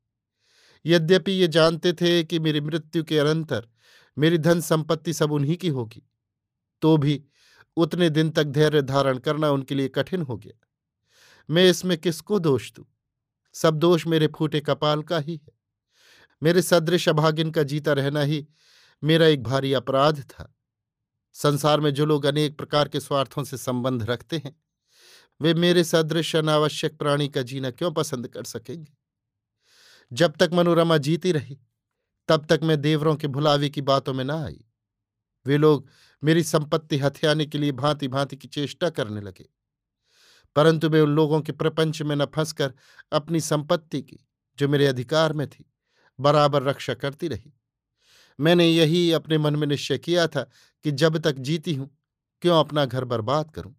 यद्यपि 0.86 1.32
ये 1.32 1.48
जानते 1.48 1.94
थे 1.94 2.24
कि 2.24 2.40
मेरी 2.40 2.62
मृत्यु 2.62 3.04
के 3.04 3.18
अनंतर 3.20 3.68
मेरी 4.18 4.38
धन 4.38 4.62
संपत्ति 4.62 5.14
सब 5.14 5.32
उन्हीं 5.32 5.58
की 5.58 5.70
होगी 5.70 6.02
तो 6.82 6.96
भी 6.98 7.22
उतने 7.78 8.10
दिन 8.10 8.30
तक 8.30 8.44
धैर्य 8.46 8.82
धारण 8.82 9.18
करना 9.18 9.50
उनके 9.50 9.76
लिए 9.76 9.88
कठिन 9.88 10.22
हो 10.22 10.38
गया। 10.38 10.54
मैं 11.50 11.70
इसमें 11.70 11.98
किसको 11.98 12.40
दोष 12.40 12.72
दूँ? 12.74 12.86
सब 13.56 13.76
दोष 13.76 14.06
मेरे 14.08 14.28
फूटे 14.28 14.60
कपाल 14.60 15.04
का 15.04 15.20
ही 15.20 15.36
है। 15.36 15.54
मेरे 16.42 16.62
सदृश 16.62 17.08
अभागिन 17.10 17.52
का 17.52 17.64
जीता 17.64 17.94
रहना 17.94 18.22
ही 18.22 18.46
मेरा 19.04 19.26
एक 19.28 19.44
भारी 19.44 19.74
अपराध 19.74 20.22
था। 20.22 20.54
संसार 21.34 21.80
में 21.80 21.94
जो 21.94 22.06
लोग 22.06 22.26
अनेक 22.26 22.58
प्रकार 22.58 22.88
के 22.88 23.00
स्वार्थों 23.00 23.44
से 23.44 23.58
संबंध 23.58 24.04
रखते 24.04 24.38
हैं, 24.38 24.64
वे 25.42 25.54
मेरे 25.54 25.84
सदृश 25.84 26.36
अनावश्यक 26.36 26.98
प्राणी 26.98 27.28
का 27.28 27.42
जीना 27.42 27.72
क्यों 27.72 27.92
पसंद 27.92 28.28
कर 28.28 28.44
सकेंगे? 28.44 28.94
जब 30.14 30.34
तक 30.40 30.50
मनोरमा 30.54 30.98
जीती 30.98 31.32
रही, 31.32 31.60
तब 32.28 32.46
तक 32.46 32.60
मैं 32.64 32.82
देवरों 32.82 33.16
के 33.16 33.28
भुलावे 33.28 33.70
की 33.70 33.82
बातों 33.82 34.14
में 34.14 34.26
ना 34.26 34.46
आई। 34.46 34.66
वे 35.46 35.58
लोग 35.58 35.88
मेरी 36.24 36.44
संपत्ति 36.44 36.98
हथियाने 36.98 37.46
के 37.46 37.58
लिए 37.58 37.72
भांति 37.72 38.08
भांति 38.08 38.36
की 38.36 38.48
चेष्टा 38.48 38.90
करने 38.90 39.22
लगे। 39.22 39.50
परंतु 40.56 40.90
मैं 40.90 41.02
उन 41.02 41.10
लोगों 41.10 41.42
के 41.42 41.52
प्रपंच 41.52 42.02
में 42.02 42.16
न 42.16 42.26
फंसकर 42.26 42.74
अपनी 43.12 43.42
संपत्ति 43.42 44.02
की, 44.02 44.28
जो 44.58 44.68
मेरे 44.68 44.88
अधिकार 44.88 45.34
में 45.34 45.50
थी, 45.50 45.74
बराबर 46.20 46.64
रक्षा 46.64 46.94
करती 46.94 47.28
रही। 47.28 47.61
मैंने 48.42 48.68
यही 48.68 49.12
अपने 49.12 49.38
मन 49.38 49.56
में 49.56 49.68
निश्चय 49.68 49.98
किया 49.98 50.28
था 50.28 50.42
कि 50.84 50.92
जब 50.92 51.18
तक 51.18 51.32
जीती 51.32 51.74
हूँ, 51.74 51.98
क्यों 52.42 52.60
अपना 52.60 52.86
घर 52.86 53.04
बर्बाद 53.04 53.52
करूँ? 53.52 53.76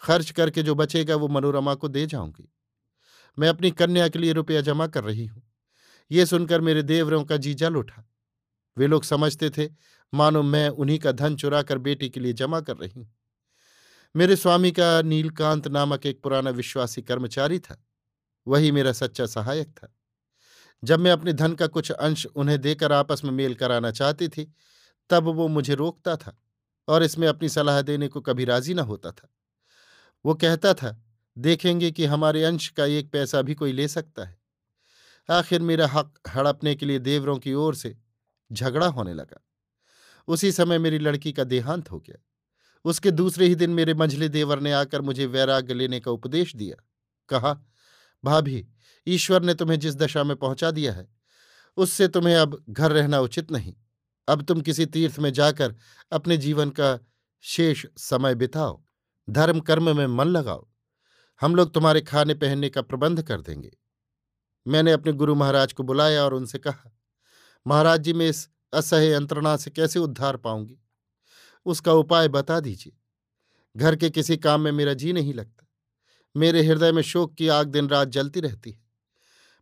खर्च 0.00 0.30
करके 0.30 0.62
जो 0.62 0.74
बचेगा 0.74 1.16
वो 1.16 1.28
मनोरमा 1.28 1.74
को 1.74 1.88
दे 1.88 2.06
जाऊँगी। 2.06 2.52
मैं 3.38 3.48
अपनी 3.48 3.70
कन्या 3.70 4.08
के 4.08 4.18
लिए 4.18 4.32
रुपया 4.32 4.60
जमा 4.60 4.86
कर 4.86 5.04
रही 5.04 5.26
हूँ। 5.26 5.42
ये 6.10 6.26
सुनकर 6.26 6.60
मेरे 6.60 6.82
देवरों 6.82 7.24
का 7.24 7.36
जी 7.36 7.54
जल 7.54 7.76
उठा। 7.76 8.08
वे 8.78 8.86
लोग 8.86 9.04
समझते 9.04 9.50
थे, 9.50 9.70
मानो 10.14 10.42
मैं 10.42 10.68
उन्हीं 10.68 10.98
का 10.98 11.12
धन 11.12 11.36
चुरा 11.36 11.62
कर 11.62 11.78
बेटी 11.78 12.10
के 12.10 12.20
लिए 12.20 12.32
जमा 12.32 12.60
कर 12.60 12.76
रही 12.76 12.92
हूँ। 12.96 13.14
मेरे 14.16 14.36
स्वामी 14.36 14.72
का 14.72 15.02
नीलकांत 15.02 15.68
नामक 15.68 16.06
एक 16.06 16.22
पुराना 16.22 16.50
विश्वासी 16.50 17.02
कर्मचारी 17.02 17.58
था। 17.58 17.84
वही 18.46 18.72
मेरा 18.72 18.92
सच्चा 18.92 19.26
सहायक 19.26 19.68
था। 19.68 19.94
जब 20.84 21.00
मैं 21.00 21.10
अपने 21.10 21.32
धन 21.32 21.52
का 21.52 21.66
कुछ 21.66 21.92
अंश 21.92 22.26
उन्हें 22.26 22.60
देकर 22.60 22.92
आपस 22.92 23.24
में 23.24 23.30
मेल 23.30 23.54
कराना 23.54 23.90
चाहती 23.90 24.28
थी, 24.28 24.54
तब 25.10 25.24
वो 25.24 25.48
मुझे 25.48 25.74
रोकता 25.74 26.16
था 26.16 26.38
और 26.88 27.02
इसमें 27.02 27.28
अपनी 27.28 27.48
सलाह 27.48 27.82
देने 27.82 28.08
को 28.08 28.20
कभी 28.20 28.44
राज़ी 28.44 28.74
न 28.74 28.78
होता 28.78 29.10
था। 29.10 29.34
वो 30.24 30.34
कहता 30.34 30.74
था, 30.74 31.04
देखेंगे 31.38 31.90
कि 31.90 32.04
हमारे 32.04 32.44
अंश 32.44 32.68
का 32.68 32.84
एक 32.84 33.12
पैसा 33.12 33.42
भी 33.42 33.54
कोई 33.54 33.72
ले 33.72 33.88
सकता 33.88 34.24
है। 34.24 34.40
आखिर 35.30 35.62
मेरा 35.62 35.86
हक 35.86 36.14
हड़पने 36.28 36.74
के 36.74 36.86
लिए 36.86 36.98
देवरों 36.98 37.38
की 37.38 37.54
ओर 37.54 37.74
से 37.74 37.98
झगड़ा 38.52 38.86
होने 38.86 39.14
लगा। 39.14 39.44
उसी 40.28 40.52
समय 40.52 40.78
मेरी 40.78 40.98
लड़की 40.98 41.32
का 41.32 41.44
देहांत 41.44 41.90
हो 41.90 41.98
गया। 41.98 42.22
उसके 42.84 43.10
दूसरे 43.10 43.46
ही 43.46 43.54
दिन 43.54 43.70
मेरे 43.70 43.94
मंझले 43.94 44.28
देवर 44.28 44.60
ने 44.60 44.72
आकर 44.72 45.00
मुझे 45.00 45.26
वैराग्य 45.26 45.74
लेने 45.74 46.00
का 46.00 46.10
उपदेश 46.10 46.56
दिया। 46.56 46.84
कहा, 47.28 47.60
भाभी 48.24 48.68
ईश्वर 49.06 49.42
ने 49.42 49.54
तुम्हें 49.54 49.78
जिस 49.78 49.96
दशा 49.96 50.24
में 50.24 50.36
पहुँचा 50.36 50.70
दिया 50.70 50.92
है, 50.92 51.08
उससे 51.76 52.08
तुम्हें 52.08 52.36
अब 52.36 52.64
घर 52.70 52.92
रहना 52.92 53.20
उचित 53.20 53.52
नहीं। 53.52 53.74
अब 54.28 54.42
तुम 54.42 54.60
किसी 54.60 54.86
तीर्थ 54.86 55.18
में 55.18 55.32
जाकर 55.32 55.74
अपने 56.12 56.36
जीवन 56.36 56.70
का 56.70 56.98
शेष 57.40 57.86
समय 57.96 58.34
बिताओ, 58.34 58.82
धर्म 59.30 59.60
कर्म 59.60 59.96
में 59.96 60.06
मन 60.06 60.26
लगाओ। 60.26 60.68
हम 61.40 61.54
लोग 61.54 61.74
तुम्हारे 61.74 62.00
खाने 62.00 62.34
पहनने 62.34 62.68
का 62.68 62.82
प्रबंध 62.82 63.22
कर 63.22 63.40
देंगे। 63.40 63.76
मैंने 64.66 64.92
अपने 64.92 65.12
गुरु 65.12 65.34
महाराज 65.34 65.72
को 65.72 65.82
बुलाया 65.82 66.24
और 66.24 66.34
उनसे 66.34 66.58
कहा, 66.58 66.96
महाराज 67.66 68.00
जी, 68.00 68.12
मैं 68.12 68.28
इस 68.28 68.48
असह्य 68.72 69.12
यंत्रणा 69.12 69.56
से 69.56 69.70
कैसे 69.70 69.98
उद्धार 69.98 70.36
पाऊँगी? 70.36 70.78
उसका 71.66 71.92
उपाय 71.92 72.28
बता 72.28 72.60
दीजिए। 72.60 72.92
घर 73.76 73.96
के 73.96 74.10
किसी 74.10 74.36
काम 74.36 74.60
में 74.60 74.72
मेरा 74.72 74.94
जी 74.94 75.12
नहीं 75.12 75.34
लगता। 75.34 75.66
मेरे 76.36 76.62
हृदय 76.62 76.92
में 76.92 77.02
शोक 77.02 77.34
की 77.34 77.48
आग 77.48 77.66
दिन 77.66 77.88
रात 77.88 78.08
जलती 78.08 78.40
रहती 78.40 78.70
है। 78.70 78.81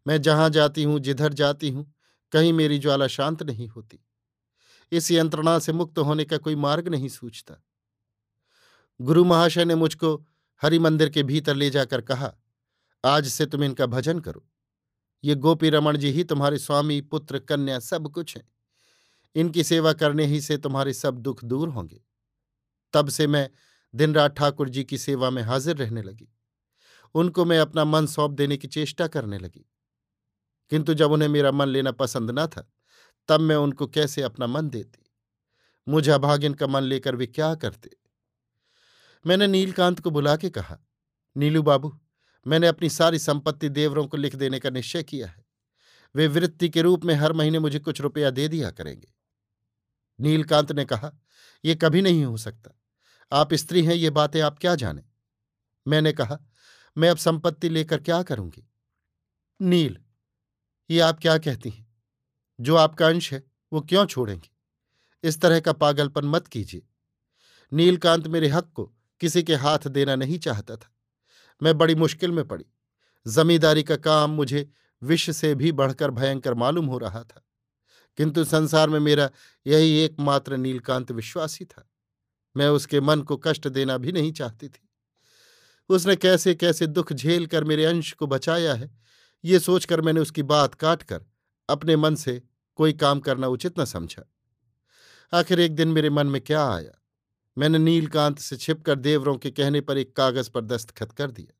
मैं 0.06 0.22
जहाँ 0.22 0.50
जाती 0.50 0.82
हूँ, 0.82 1.00
जिधर 1.00 1.32
जाती 1.32 1.70
हूँ, 1.70 1.94
कहीं 2.32 2.52
मेरी 2.52 2.78
ज्वाला 2.78 3.06
शांत 3.06 3.42
नहीं 3.42 3.68
होती। 3.68 4.04
इस 4.92 5.10
यंत्रणा 5.10 5.58
से 5.58 5.72
मुक्त 5.72 5.98
होने 5.98 6.24
का 6.24 6.36
कोई 6.36 6.54
मार्ग 6.54 6.88
नहीं 6.88 7.08
सूझता। 7.08 7.64
गुरु 9.00 9.24
महाशय 9.24 9.64
ने 9.64 9.74
मुझको 9.74 10.26
हरि 10.62 10.78
मंदिर 10.78 11.08
के 11.08 11.22
भीतर 11.22 11.54
ले 11.54 11.70
जाकर 11.70 12.00
कहा, 12.00 12.32
आज 13.04 13.28
से 13.28 13.46
तुम 13.46 13.64
इनका 13.64 13.86
भजन 13.86 14.18
करो। 14.18 14.46
ये 15.24 15.34
गोपी 15.34 15.70
रमण 15.70 15.96
जी 15.96 16.10
ही 16.10 16.24
तुम्हारे 16.24 16.58
स्वामी, 16.58 17.00
पुत्र, 17.00 17.38
कन्या 17.38 17.78
सब 17.78 18.08
कुछ 18.08 18.36
हैं। 18.36 18.48
इनकी 19.34 19.64
सेवा 19.64 19.92
करने 19.92 20.26
ही 20.26 20.40
से 20.40 20.58
तुम्हारे 20.58 20.92
सब 20.92 21.18
दुख 21.18 21.44
दूर 21.44 21.68
होंगे। 21.68 22.00
तब 22.92 23.08
से 23.08 23.26
मैं 23.26 23.50
दिन 23.94 24.14
रात 24.14 24.36
ठाकुर 24.36 24.68
जी 24.68 24.84
की 24.84 24.98
सेवा 24.98 25.30
में 25.30 25.42
हाजिर 25.42 25.76
रहने 25.76 26.02
लगी। 26.02 26.28
उनको 27.14 27.44
मैं 27.44 27.58
अपना 27.58 27.84
मन 27.84 28.06
सौंप 28.06 28.30
देने 28.30 28.56
की 28.56 28.68
चेष्टा 28.68 29.06
करने 29.06 29.38
लगी। 29.38 29.70
किंतु 30.70 30.94
जब 30.94 31.12
उन्हें 31.12 31.28
मेरा 31.28 31.50
मन 31.50 31.68
लेना 31.68 31.92
पसंद 31.92 32.30
न 32.30 32.46
था, 32.46 32.72
तब 33.28 33.40
मैं 33.40 33.56
उनको 33.56 33.86
कैसे 33.86 34.22
अपना 34.22 34.46
मन 34.46 34.68
देती? 34.68 35.12
मुझे 35.88 36.10
अभागिन 36.10 36.54
का 36.54 36.66
मन 36.66 36.82
लेकर 36.82 37.16
वे 37.16 37.26
क्या 37.26 37.54
करते? 37.54 37.90
मैंने 39.26 39.46
नीलकांत 39.46 40.00
को 40.00 40.10
बुला 40.10 40.36
के 40.36 40.50
कहा, 40.50 40.78
नीलू 41.36 41.62
बाबू, 41.62 42.00
मैंने 42.46 42.66
अपनी 42.66 42.90
सारी 42.90 43.18
संपत्ति 43.18 43.68
देवरों 43.68 44.06
को 44.06 44.16
लिख 44.16 44.36
देने 44.36 44.58
का 44.58 44.70
निश्चय 44.70 45.02
किया 45.02 45.26
है। 45.26 45.46
वे 46.14 46.26
वृत्ति 46.26 46.68
के 46.68 46.82
रूप 46.82 47.04
में 47.04 47.14
हर 47.14 47.32
महीने 47.32 47.58
मुझे 47.58 47.78
कुछ 47.78 48.00
रुपया 48.00 48.30
दे 48.30 48.48
दिया 48.48 48.70
करेंगे। 48.70 49.14
नीलकांत 50.20 50.72
ने 50.72 50.84
कहा 50.84 51.12
यह 51.64 51.74
कभी 51.74 52.02
नहीं 52.02 52.24
हो 52.24 52.36
सकता। 52.36 52.70
आप 53.32 53.54
स्त्री 53.54 53.84
हैं, 53.84 53.94
ये 53.94 54.10
बातें 54.10 54.40
आप 54.40 54.58
क्या 54.58 54.74
जाने? 54.74 55.02
मैंने 55.88 56.12
कहा, 56.12 56.38
मैं 56.98 57.10
अब 57.10 57.16
संपत्ति 57.16 57.68
लेकर 57.68 58.00
क्या 58.00 58.22
करूँगी? 58.22 58.70
नील 59.60 59.98
ये 60.90 61.00
आप 61.00 61.18
क्या 61.20 61.38
कहती 61.38 61.70
हैं? 61.70 61.96
जो 62.60 62.76
आपका 62.76 63.06
अंश 63.06 63.32
है, 63.32 63.44
वो 63.72 63.80
क्यों 63.80 64.06
छोड़ेंगे? 64.06 64.50
इस 65.28 65.40
तरह 65.40 65.60
का 65.60 65.72
पागलपन 65.72 66.24
मत 66.24 66.46
कीजिए। 66.46 66.82
नीलकांत 67.72 68.26
मेरे 68.26 68.48
हक 68.48 68.72
को 68.74 68.92
किसी 69.20 69.42
के 69.42 69.54
हाथ 69.54 69.78
देना 69.78 70.16
नहीं 70.16 70.38
चाहता 70.38 70.76
था। 70.76 70.94
मैं 71.62 71.78
बड़ी 71.78 71.94
मुश्किल 71.94 72.32
में 72.32 72.48
पड़ी। 72.48 72.64
जमींदारी 73.28 73.82
का 73.82 73.96
काम 73.96 74.30
मुझे 74.30 74.70
विष 75.02 75.30
से 75.30 75.54
भी 75.54 75.72
बढ़कर 75.72 76.10
भयंकर 76.10 76.54
मालूम 76.54 76.86
हो 76.86 76.98
रहा 76.98 77.22
था। 77.24 77.46
किंतु 78.16 78.44
संसार 78.44 78.88
में 78.88 79.00
मेरा 79.00 79.30
यही 79.66 79.90
एकमात्र 79.90 80.56
नीलकांत 80.56 81.12
विश्वासी 81.12 81.64
था। 81.64 81.90
मैं 82.56 82.68
उसके 82.68 83.00
मन 83.00 83.22
को 83.22 83.36
कष्ट 83.36 83.68
देना 83.68 83.98
भी 83.98 84.12
नहीं 84.12 84.32
चाहती 84.32 84.68
थी। 84.68 84.88
उसने 85.88 86.16
कैसे 86.16 86.54
कैसे 86.54 86.86
दुख 86.86 87.12
झेल 87.12 87.46
कर 87.46 87.64
मेरे 87.64 87.84
अंश 87.84 88.12
को 88.12 88.26
बचाया 88.26 88.74
है 88.74 89.00
ये 89.44 89.58
सोचकर 89.58 90.00
मैंने 90.00 90.20
उसकी 90.20 90.42
बात 90.42 90.74
काट 90.74 91.02
कर 91.02 91.24
अपने 91.68 91.96
मन 91.96 92.14
से 92.14 92.42
कोई 92.74 92.92
काम 92.92 93.20
करना 93.20 93.46
उचित 93.46 93.80
न 93.80 93.84
समझा। 93.84 94.32
आखिर 95.32 95.60
एक 95.60 95.74
दिन 95.74 95.88
मेरे 95.88 96.10
मन 96.10 96.26
में 96.26 96.40
क्या 96.40 96.70
आया? 96.70 97.02
मैंने 97.58 97.78
नीलकांत 97.78 98.38
से 98.38 98.56
छिपकर 98.56 98.94
देवरों 98.94 99.36
के 99.36 99.50
कहने 99.50 99.80
पर 99.80 99.98
एक 99.98 100.16
कागज़ 100.16 100.50
पर 100.50 100.64
दस्तखत 100.64 101.12
कर 101.12 101.30
दिया। 101.30 101.56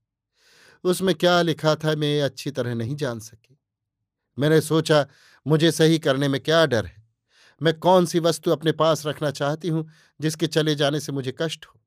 उसमें 0.85 1.15
क्या 1.15 1.43
लिखा 1.43 1.75
था 1.75 1.97
मैं 1.97 2.23
अच्छी 2.23 2.51
तरह 2.51 2.75
नहीं 2.75 2.97
जान 2.97 3.21
सकी। 3.21 3.59
मैंने 4.39 4.61
सोचा, 4.61 5.07
मुझे 5.47 5.73
सही 5.73 5.99
करने 5.99 6.29
में 6.29 6.41
क्या 6.41 6.67
डर 6.67 6.87
है? 6.87 7.09
मैं 7.63 7.79
कौन 7.79 8.07
सी 8.07 8.21
वस्तु 8.21 8.51
अपने 8.51 8.73
पास 8.73 9.07
रखना 9.07 9.31
चाहती 9.31 9.69
हूँ, 9.69 9.89
जिसके 10.21 10.47
चले 10.47 10.75
जाने 10.75 11.01
से 11.01 11.13
मुझे 11.13 11.35
कष्ट 11.39 11.67
हो? 11.67 11.81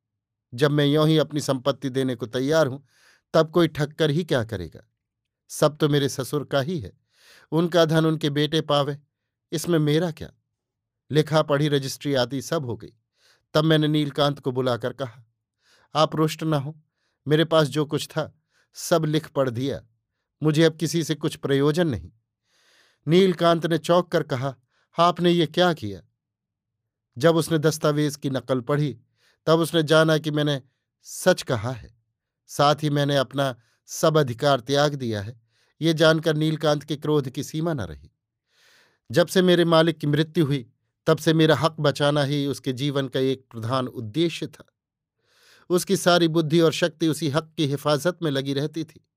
जब 0.54 0.72
मैं 0.72 0.86
यों 0.86 1.08
ही 1.08 1.18
अपनी 1.18 1.42
संपत्ति 1.42 1.90
देने 1.90 2.16
को 2.16 2.26
तैयार 2.26 2.68
हूँ, 2.68 2.88
तब 3.34 3.52
कोई 3.52 3.68
ठक्कर 3.68 4.10
ही 4.10 4.24
क्या 4.24 4.44
करेगा? 4.44 4.90
सब 5.48 5.78
तो 5.78 5.90
मेरे 5.90 6.10
ससुर 6.10 6.46
का 6.46 6.60
ही 6.60 6.80
है। 6.80 6.94
उनका 7.52 7.86
धन 7.86 8.06
उनके 8.06 8.30
बेटे 8.30 8.62
पावे, 8.62 8.98
इसमें 9.52 9.80
मेरा 9.80 10.12
क्या? 10.12 10.30
लिखा 11.12 11.42
पढ़ी 11.42 11.68
रजिस्ट्री 11.68 12.14
आदि 12.14 12.42
सब 12.42 12.66
हो 12.66 12.78
गई। 12.78 12.94
तब 13.54 13.64
मैंने 13.64 13.88
नीलकांत 13.88 14.40
को 14.40 14.52
बुलाकर 14.52 14.94
कहा, 14.94 15.24
आप 15.96 16.16
रुष्ट 16.16 16.44
न 16.44 16.54
हो, 16.54 16.82
मेरे 17.28 17.46
पास 17.46 17.68
जो 17.68 17.86
कुछ 17.86 18.08
था, 18.08 18.40
सब 18.74 19.06
लिख 19.06 19.30
पढ़ 19.30 19.50
दिया। 19.50 19.86
मुझे 20.44 20.64
अब 20.64 20.78
किसी 20.78 21.04
से 21.04 21.16
कुछ 21.16 21.36
प्रयोजन 21.36 21.88
नहीं। 21.88 22.12
नीलकांत 23.08 23.66
ने 23.66 23.78
चौंक 23.78 24.12
कर 24.12 24.24
कहा, 24.24 24.56
आपने 25.00 25.32
ये 25.32 25.48
क्या 25.48 25.74
किया? 25.74 26.02
जब 27.18 27.36
उसने 27.36 27.58
दस्तावेज़ 27.58 28.18
की 28.18 28.30
नकल 28.30 28.62
पढ़ी, 28.62 29.00
तब 29.46 29.60
उसने 29.60 29.84
जाना 29.84 30.18
कि 30.18 30.32
मैंने 30.32 30.62
सच 31.02 31.42
कहा 31.42 31.72
है। 31.72 31.98
साथ 32.48 32.76
ही 32.84 32.90
मैंने 32.90 33.18
अपना 33.18 33.56
सब 33.86 34.18
अधिकार 34.18 34.60
त्याग 34.60 34.96
दिया 34.96 35.22
है। 35.22 35.42
ये 35.82 35.94
जानकर 35.94 36.36
नीलकांत 36.36 36.84
के 36.84 36.96
क्रोध 36.96 37.30
की 37.30 37.44
सीमा 37.44 37.74
न 37.74 37.82
रही। 37.82 38.12
जब 39.12 39.28
से 39.28 39.42
मेरे 39.42 39.66
मालिक 39.66 39.98
की 39.98 40.08
मृत्यु 40.08 40.46
हुई, 40.46 40.70
तब 41.08 41.18
से 41.18 41.34
मेरा 41.34 41.56
हक 41.56 41.76
बचाना 41.80 42.24
ही 42.24 42.48
उसके 42.48 42.74
जीवन 42.74 43.08
का 43.08 43.20
एक 43.20 43.46
प्रधान 43.52 43.88
उद्देश्य 43.88 44.48
था। 44.48 44.66
उसकी 45.70 45.98
सारी 45.98 46.28
बुद्धि 46.28 46.60
और 46.60 46.72
शक्ति 46.72 47.08
उसी 47.08 47.30
हक 47.30 47.54
की 47.58 47.68
हिफाजत 47.68 48.18
में 48.24 48.32
लगी 48.32 48.54
रहती 48.54 48.84
थी। 48.84 49.08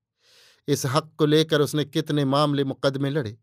इस 0.68 0.87
हक 0.87 1.12
को 1.18 1.26
लेकर 1.26 1.61
उसने 1.61 1.85
कितने 1.85 2.24
मामले 2.24 2.64
मुकदमे 2.64 3.11
लड़े, 3.11 3.38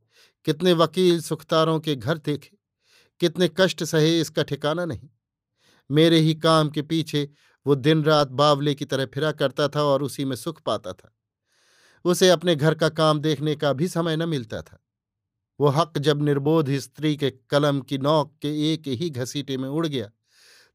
कितने 0.45 0.73
वकील 0.73 1.21
सुखतारों 1.21 1.79
के 1.79 1.95
घर 1.95 2.17
देखे, 2.17 2.57
कितने 3.19 3.49
कष्ट 3.57 3.83
सहे 3.83 4.19
इसका 4.21 4.43
ठिकाना 4.43 4.85
नहीं। 4.85 5.09
मेरे 5.91 6.19
ही 6.19 6.35
काम 6.35 6.69
के 6.69 6.81
पीछे 6.81 7.29
वो 7.67 7.75
दिन 7.75 8.03
रात 8.03 8.27
बावले 8.27 8.75
की 8.75 8.85
तरह 8.85 9.05
फिरा 9.05 9.31
करता 9.31 9.67
था 9.67 9.83
और 9.83 10.03
उसी 10.03 10.25
में 10.25 10.35
सुख 10.35 10.61
पाता 10.61 10.93
था। 10.93 11.12
उसे 12.05 12.29
अपने 12.29 12.55
घर 12.55 12.73
का 12.73 12.89
काम 12.89 13.19
देखने 13.19 13.55
का 13.55 13.73
भी 13.73 13.87
समय 13.87 14.15
न 14.15 14.29
मिलता 14.29 14.61
था। 14.61 14.79
वो 15.59 15.67
हक 15.67 15.97
जब 15.97 16.21
निर्बोध 16.21 16.69
स्त्री 16.69 17.17
के 17.17 17.29
कलम 17.31 17.81
की 17.81 17.97
नौक 17.97 18.35
के 18.41 18.73
एक 18.73 18.87
ही 18.87 19.09
घसीटे 19.09 19.57
में 19.57 19.69
उड़ 19.69 19.87
गया, 19.87 20.09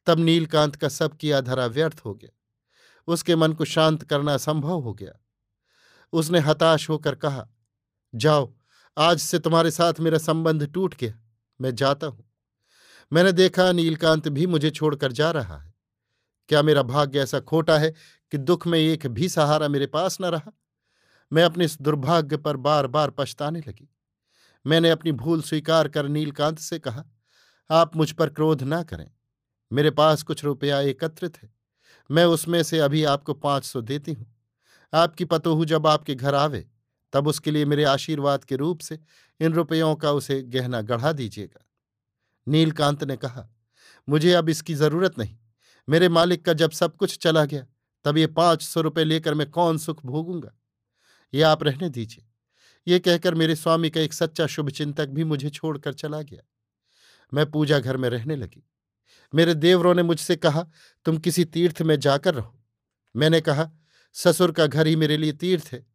तब 0.06 0.18
नीलकांत 0.18 0.76
का 0.76 0.88
सब 0.88 1.16
किया 1.16 1.40
धरा 1.40 1.66
व्यर्थ 1.66 2.00
हो 2.04 2.14
गया। 2.14 2.30
उसके 3.06 3.36
मन 3.36 3.52
को 3.52 3.64
शांत 3.64 4.02
करना 4.02 4.34
असंभव 4.34 4.80
हो 4.80 4.94
गया। 4.94 5.12
उसने 6.12 6.38
हताश 6.38 6.88
होकर 6.90 7.14
कहा, 7.14 7.48
जाओ, 8.14 8.54
आज 8.98 9.18
से 9.18 9.38
तुम्हारे 9.38 9.70
साथ 9.70 10.00
मेरा 10.00 10.18
संबंध 10.18 10.66
टूट 10.66 10.94
गया, 10.94 11.20
मैं 11.60 11.74
जाता 11.74 12.06
हूँ। 12.06 12.30
मैंने 13.12 13.32
देखा 13.32 13.72
नीलकांत 13.72 14.28
भी 14.28 14.46
मुझे 14.46 14.70
छोड़कर 14.70 15.12
जा 15.12 15.30
रहा 15.30 15.58
है। 15.58 15.74
क्या 16.48 16.62
मेरा 16.62 16.82
भाग्य 16.82 17.20
ऐसा 17.20 17.40
खोटा 17.40 17.78
है 17.78 17.94
कि 18.32 18.38
दुख 18.38 18.66
में 18.66 18.78
एक 18.78 19.06
भी 19.06 19.28
सहारा 19.28 19.68
मेरे 19.68 19.86
पास 19.86 20.18
न 20.20 20.24
रहा? 20.24 20.52
मैं 21.32 21.42
अपने 21.42 21.64
इस 21.64 21.80
दुर्भाग्य 21.82 22.36
पर 22.36 22.56
बार 22.56 22.86
बार 22.86 23.10
पछताने 23.10 23.60
लगी। 23.60 23.88
मैंने 24.66 24.90
अपनी 24.90 25.12
भूल 25.12 25.42
स्वीकार 25.42 25.88
कर 25.88 26.08
नीलकांत 26.08 26.58
से 26.58 26.78
कहा, 26.78 27.04
आप 27.70 27.96
मुझ 27.96 28.12
पर 28.12 28.28
क्रोध 28.28 28.62
ना 28.62 28.82
करें। 28.82 29.10
मेरे 29.72 29.90
पास 29.90 30.22
कुछ 30.22 30.44
रुपया 30.44 30.80
एकत्रित 30.80 31.42
है। 31.42 31.50
मैं 32.10 32.24
उसमें 32.24 32.62
से 32.62 32.78
अभी 32.78 33.04
आपको 33.04 33.34
पाँच 33.34 33.64
सौ 33.64 33.80
देती 33.80 34.12
हूँ। 34.12 34.34
आपकी 34.94 35.24
पतोहू 35.24 35.64
जब 35.64 35.86
आपके 35.86 36.14
घर 36.14 36.34
आवे, 36.34 36.66
तब 37.12 37.28
उसके 37.28 37.50
लिए 37.50 37.64
मेरे 37.64 37.84
आशीर्वाद 37.84 38.44
के 38.44 38.56
रूप 38.56 38.80
से 38.80 38.98
इन 39.40 39.52
रुपयों 39.52 39.94
का 39.96 40.12
उसे 40.12 40.42
गहना 40.42 40.80
गढ़ा 40.80 41.12
दीजिएगा। 41.12 41.64
नीलकांत 42.46 43.04
ने 43.04 43.16
कहा, 43.16 43.48
मुझे 44.08 44.32
अब 44.32 44.48
इसकी 44.48 44.74
ज़रूरत 44.74 45.18
नहीं। 45.18 45.36
मेरे 45.88 46.08
मालिक 46.08 46.44
का 46.44 46.52
जब 46.52 46.70
सब 46.70 46.96
कुछ 46.96 47.18
चला 47.18 47.44
गया, 47.44 47.66
तब 48.04 48.18
ये 48.18 48.26
पाँच 48.26 48.62
सौ 48.62 48.80
रुपये 48.80 49.04
लेकर 49.04 49.34
मैं 49.34 49.50
कौन 49.50 49.78
सुख 49.78 50.06
भोगूँगा? 50.06 50.57
ये 51.34 51.42
आप 51.42 51.62
रहने 51.62 51.88
दीजिए। 51.88 52.24
ये 52.88 52.98
कहकर 52.98 53.34
मेरे 53.34 53.56
स्वामी 53.56 53.90
का 53.90 54.00
एक 54.00 54.12
सच्चा 54.12 54.46
शुभचिंतक 54.46 55.08
भी 55.08 55.24
मुझे 55.24 55.50
छोड़कर 55.50 55.92
चला 55.92 56.22
गया। 56.22 56.42
मैं 57.34 57.50
पूजा 57.50 57.78
घर 57.78 57.96
में 57.96 58.08
रहने 58.08 58.36
लगी। 58.36 58.68
मेरे 59.34 59.54
देवरों 59.54 59.94
ने 59.94 60.02
मुझसे 60.02 60.36
कहा, 60.36 60.66
तुम 61.04 61.18
किसी 61.18 61.44
तीर्थ 61.44 61.82
में 61.82 62.00
जाकर 62.00 62.34
रहो। 62.34 62.64
मैंने 63.16 63.40
कहा, 63.40 63.70
ससुर 64.12 64.52
का 64.52 64.66
घर 64.66 64.86
ही 64.86 64.96
मेरे 64.96 65.16
लिए 65.16 65.32
तीर्थ 65.32 65.68
है। 65.72 65.86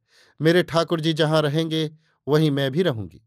मेरे 0.41 0.63
ठाकुर 0.63 1.01
जी 1.01 1.13
जहाँ 1.13 1.41
रहेंगे, 1.41 1.91
वहीं 2.27 2.51
मैं 2.51 2.71
भी 2.71 2.81
रहूँगी। 2.81 3.21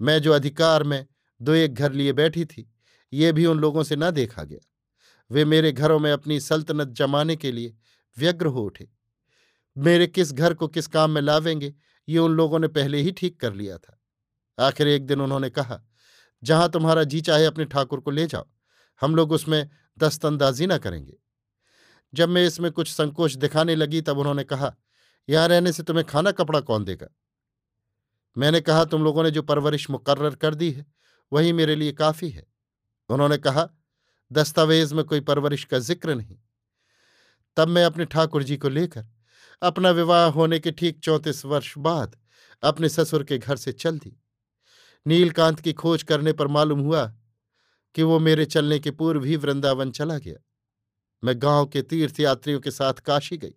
मैं 0.00 0.18
जो 0.18 0.32
अधिकार 0.32 0.82
में 0.82 1.06
दो 1.42 1.52
एक 1.52 1.74
घर 1.74 1.92
लिए 1.92 2.12
बैठी 2.12 2.44
थी, 2.44 2.72
ये 3.12 3.32
भी 3.32 3.46
उन 3.46 3.58
लोगों 3.58 3.82
से 3.82 3.96
न 3.96 4.10
देखा 4.10 4.44
गया। 4.44 4.58
वे 5.30 5.44
मेरे 5.44 5.72
घरों 5.72 5.98
में 5.98 6.12
अपनी 6.12 6.40
सल्तनत 6.40 6.88
जमाने 6.88 7.36
के 7.36 7.52
लिए 7.52 7.76
व्यग्र 8.18 8.46
हो 8.46 8.62
उठे। 8.62 8.95
मेरे 9.76 10.06
किस 10.06 10.32
घर 10.32 10.54
को 10.54 10.68
किस 10.68 10.86
काम 10.86 11.10
में 11.10 11.22
लावेंगे, 11.22 11.74
ये 12.08 12.18
उन 12.18 12.32
लोगों 12.32 12.58
ने 12.58 12.68
पहले 12.68 12.98
ही 12.98 13.12
ठीक 13.12 13.40
कर 13.40 13.54
लिया 13.54 13.78
था। 13.78 14.00
आखिर 14.58 14.88
एक 14.88 15.06
दिन 15.06 15.20
उन्होंने 15.20 15.50
कहा, 15.50 15.82
जहाँ 16.42 16.70
तुम्हारा 16.70 17.04
जी 17.04 17.20
चाहे 17.20 17.44
अपने 17.44 17.64
ठाकुर 17.64 18.00
को 18.00 18.10
ले 18.10 18.26
जाओ, 18.26 18.46
हम 19.00 19.16
लोग 19.16 19.32
उसमें 19.32 19.70
दस्तंदाजी 19.98 20.66
न 20.66 20.78
करेंगे। 20.78 21.16
जब 22.14 22.28
मैं 22.28 22.46
इसमें 22.46 22.72
कुछ 22.72 22.92
संकोच 22.92 23.32
दिखाने 23.32 23.74
लगी, 23.74 24.00
तब 24.00 24.18
उन्होंने 24.18 24.44
कहा, 24.44 24.76
यहाँ 25.28 25.48
रहने 25.48 25.72
से 25.72 25.82
तुम्हें 25.82 26.06
खाना 26.06 26.30
कपड़ा 26.30 26.60
कौन 26.60 26.84
देगा? 26.84 27.06
मैंने 28.38 28.60
कहा, 28.60 28.84
तुम 28.84 29.04
लोगों 29.04 29.22
ने 29.22 29.30
जो 29.30 29.42
परवरिश 29.42 29.90
मुकर्र 29.90 30.34
कर 30.34 30.54
दी 30.54 30.70
है, 30.70 30.86
वही 31.32 31.52
मेरे 31.52 31.76
लिए 31.76 31.92
काफ़ी 31.92 32.30
है। 32.30 32.46
उन्होंने 33.08 33.38
कहा, 33.38 33.68
दस्तावेज़ 34.32 34.94
में 34.94 35.04
कोई 35.04 35.20
परवरिश 35.20 35.64
का 35.64 35.78
ज़िक्र 35.78 36.14
नहीं। 36.14 36.36
तब 37.56 37.68
मैं 37.68 37.84
अपने 37.84 38.04
ठाकुर 38.04 38.42
जी 38.42 38.56
को 38.56 38.68
लेकर 38.68 39.15
अपना 39.62 39.90
विवाह 39.90 40.24
होने 40.26 40.58
के 40.58 40.70
ठीक 40.70 40.98
चौंतीस 41.00 41.44
वर्ष 41.44 41.72
बाद 41.78 42.16
अपने 42.62 42.88
ससुर 42.88 43.24
के 43.24 43.38
घर 43.38 43.56
से 43.56 43.72
चल 43.72 43.98
दी। 43.98 44.16
नीलकांत 45.06 45.60
की 45.60 45.72
खोज 45.72 46.02
करने 46.02 46.32
पर 46.32 46.46
मालूम 46.46 46.80
हुआ 46.80 47.04
कि 47.94 48.02
वो 48.02 48.18
मेरे 48.18 48.44
चलने 48.44 48.78
के 48.78 48.90
पूर्व 48.90 49.24
ही 49.24 49.36
वृंदावन 49.36 49.90
चला 49.90 50.18
गया। 50.18 50.36
मैं 51.22 51.34
गाँव 51.42 51.66
के 51.66 51.82
तीर्थयात्रियों 51.82 52.60
के 52.60 52.70
साथ 52.70 52.94
काशी 52.94 53.36
गई, 53.36 53.54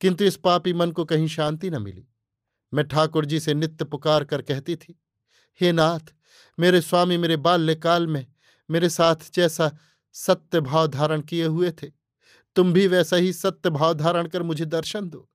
किंतु 0.00 0.24
इस 0.24 0.36
पापी 0.36 0.72
मन 0.72 0.90
को 0.90 1.04
कहीं 1.04 1.28
शांति 1.28 1.70
न 1.70 1.82
मिली। 1.82 2.06
मैं 2.72 2.86
ठाकुर 2.88 3.24
जी 3.24 3.40
से 3.40 3.54
नित्य 3.54 3.84
पुकार 3.84 4.24
कर 4.24 4.42
कहती 4.42 4.76
थी, 4.76 5.00
हे 5.60 5.72
नाथ, 5.72 6.12
मेरे 6.58 6.80
स्वामी 6.80 7.16
मेरे 7.16 7.36
बाल्यकाल 7.36 8.06
में 8.06 8.26
मेरे 8.68 8.88
साथ 8.88 9.30
जैसा 9.34 9.70
सत्य 10.14 10.60
भाव 10.60 10.86
धारण 10.86 11.20
किए 11.20 11.44
हुए 11.44 11.70
थे 11.72 12.01
तुम 12.56 12.72
भी 12.72 12.86
वैसा 12.86 13.16
ही 13.16 13.32
सत्य 13.32 13.70
भाव 13.70 13.94
धारण 13.94 14.26
कर 14.26 14.42
मुझे 14.42 14.64
दर्शन 14.64 15.08
दो। 15.08 15.28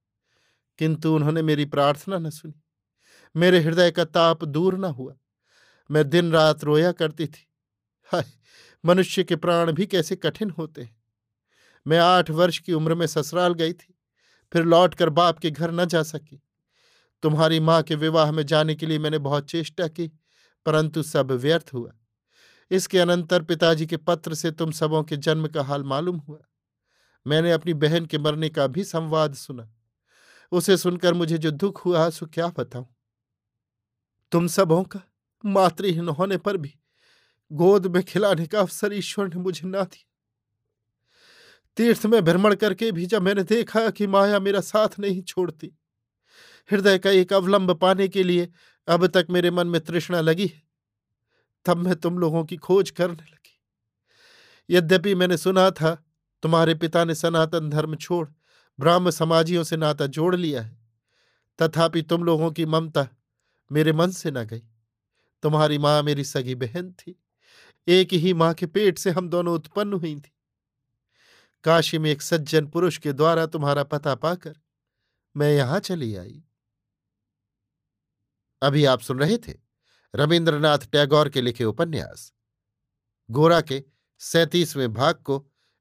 किंतु 0.78 1.16
उन्होंने 1.16 1.42
मेरी 1.42 1.66
प्रार्थना 1.66 2.18
न 2.18 2.30
सुनी। 2.30 2.64
मेरे 3.36 3.60
हृदय 3.60 3.92
का 3.92 4.06
ताप 4.06 4.44
दूर 4.44 4.78
न 4.78 4.84
हुआ। 4.84 5.16
मैं 5.92 6.10
दिन 6.10 6.32
रात 6.32 6.64
रोया 6.64 6.92
करती 6.92 7.28
थी। 7.28 7.48
हाय, 8.06 8.26
मनुष्य 8.86 9.24
के 9.24 9.36
प्राण 9.36 9.72
भी 9.72 9.86
कैसे 9.86 10.16
कठिन 10.16 10.50
होते 10.50 10.82
हैं। 10.82 11.02
मैं 11.88 12.00
आठ 12.00 12.30
वर्ष 12.30 12.60
की 12.60 12.74
उम्र 12.74 12.96
में 12.96 13.08
ससुराल 13.08 13.54
गई 13.54 13.74
थी। 13.74 14.00
फिर 14.54 14.64
लौटकर 14.64 15.10
बाप 15.10 15.40
के 15.40 15.52
घर 15.52 15.72
न 15.72 15.86
जा 15.86 16.04
सकी। 16.04 16.44
तुम्हारी 17.24 17.60
माँ 17.60 17.84
के 17.84 17.96
विवाह 17.96 18.32
में 18.32 18.46
जाने 18.46 18.76
के 18.76 18.86
लिए 18.86 19.00
मैंने 19.00 19.18
बहुत 19.18 19.50
चेष्टा 19.50 19.88
की, 19.88 20.08
परंतु 20.66 21.04
सब 21.04 21.32
व्यर्थ 21.32 21.70
हुआ। 21.74 21.92
इसके 22.72 23.00
अनंतर 23.00 23.42
पिताजी 23.42 23.88
के 23.88 23.98
पत्र 23.98 24.34
से 24.34 24.52
तुम 24.52 24.72
सबों 24.72 25.04
के 25.04 25.18
जन्म 25.18 25.48
का 25.48 25.64
हाल 25.64 25.84
मालूम 25.84 26.18
हुआ। 26.18 26.40
मैंने 27.28 27.52
अपनी 27.52 27.74
बहन 27.74 28.06
के 28.06 28.18
मरने 28.18 28.50
का 28.50 28.68
भी 28.68 28.84
संवाद 28.84 29.34
सुना। 29.36 29.70
उसे 30.52 30.78
सुनकर 30.78 31.14
मुझे 31.14 31.38
जो 31.38 31.52
दुख 31.52 31.86
हुआ, 31.86 32.10
सो 32.10 32.26
क्या 32.26 32.48
बताऊँ? 32.58 32.88
तुम 34.32 34.48
सबों 34.48 34.84
का 34.84 35.02
मातृहीन 35.44 36.10
होने 36.10 36.38
पर 36.38 36.58
भी 36.58 36.74
गोद 37.52 37.88
में 37.88 38.04
खिलाने 38.04 38.46
का 38.46 38.60
अवसर 38.60 38.94
ईश्वर 38.94 39.28
ने 39.28 39.36
मुझे 39.36 39.68
ना 39.68 39.82
दिया। 39.82 40.06
तीर्थ 41.78 42.06
में 42.06 42.22
भ्रमण 42.26 42.56
करके 42.56 42.92
भी 42.92 43.06
जब 43.06 43.22
मैंने 43.22 43.44
देखा 43.44 43.90
कि 43.90 44.08
माया 44.08 44.40
मेरा 44.40 44.62
साथ 44.62 45.00
नहीं 45.00 45.22
छोड़ती, 45.22 45.72
हृदय 46.70 46.98
का 46.98 47.10
एक 47.10 47.34
अवलंब 47.34 47.74
पाने 47.74 48.08
के 48.08 48.24
लिए 48.24 48.50
अब 48.88 49.06
तक 49.08 49.28
मेरे 49.30 49.52
मन 49.52 49.68
में 49.68 49.80
तृष्णा 49.82 50.22
लगी 50.22 50.46
है, 50.46 50.62
तब 51.66 51.78
मैं 51.78 51.96
तुम 51.96 52.18
लोगों 52.20 52.44
की 52.46 52.58
खोज 52.58 52.90
करने 52.92 53.14
लगी। 53.14 53.60
यद्यपि 54.70 55.16
मैंने 55.16 55.38
सुना 55.38 55.70
था 55.72 55.92
तुम्हारे 56.42 56.76
पिता 56.76 57.04
ने 57.04 57.16
सनातन 57.16 57.70
धर्म 57.70 57.96
छोड़, 57.96 58.30
ब्राह्म 58.80 59.10
समाजियों 59.10 59.64
से 59.64 59.78
नाता 59.78 60.08
जोड़ 60.08 60.36
लिया 60.36 60.62
है। 60.62 60.78
तथापि 61.62 62.02
तुम 62.02 62.24
लोगों 62.24 62.52
की 62.52 62.66
ममता 62.66 63.08
मेरे 63.72 63.94
मन 63.94 64.12
से 64.12 64.32
न 64.32 64.44
गई। 64.44 64.64
तुम्हारी 65.44 65.78
माँ 65.78 66.04
मेरी 66.04 66.24
सगी 66.24 66.56
बहन 66.56 66.92
थी। 66.92 67.24
एक 67.88 68.14
ही 68.14 68.34
माँ 68.34 68.54
के 68.54 68.66
पेट 68.66 68.98
से 68.98 69.10
हम 69.10 69.30
दोनों 69.30 69.56
उत्पन्न 69.56 69.94
हुई 69.94 70.16
थी। 70.16 70.32
काशी 71.64 71.98
में 71.98 72.12
एक 72.12 72.22
सज्जन 72.22 72.68
पुरुष 72.68 72.98
के 72.98 73.14
द्वारा 73.14 73.46
तुम्हारा 73.46 73.84
पता 73.84 74.16
पाकर 74.16 74.56
मैं 75.38 75.54
यहाँ 75.54 75.80
चली 75.80 76.16
आई। 76.16 76.44
अभी 78.62 78.86
आप 78.86 79.00
सुन 79.00 79.20
रहे 79.20 79.38
थे 79.38 79.54
रविन्द्रनाथ 80.16 80.78
टैगोर 80.78 81.30
के 81.30 81.42
लिखे 81.42 81.64
उपन्यास। 81.64 82.34
गोरा 83.32 83.62
के 83.62 83.84
सैतीसवें 84.20 84.94
भाग 84.94 85.16
को 85.16 85.52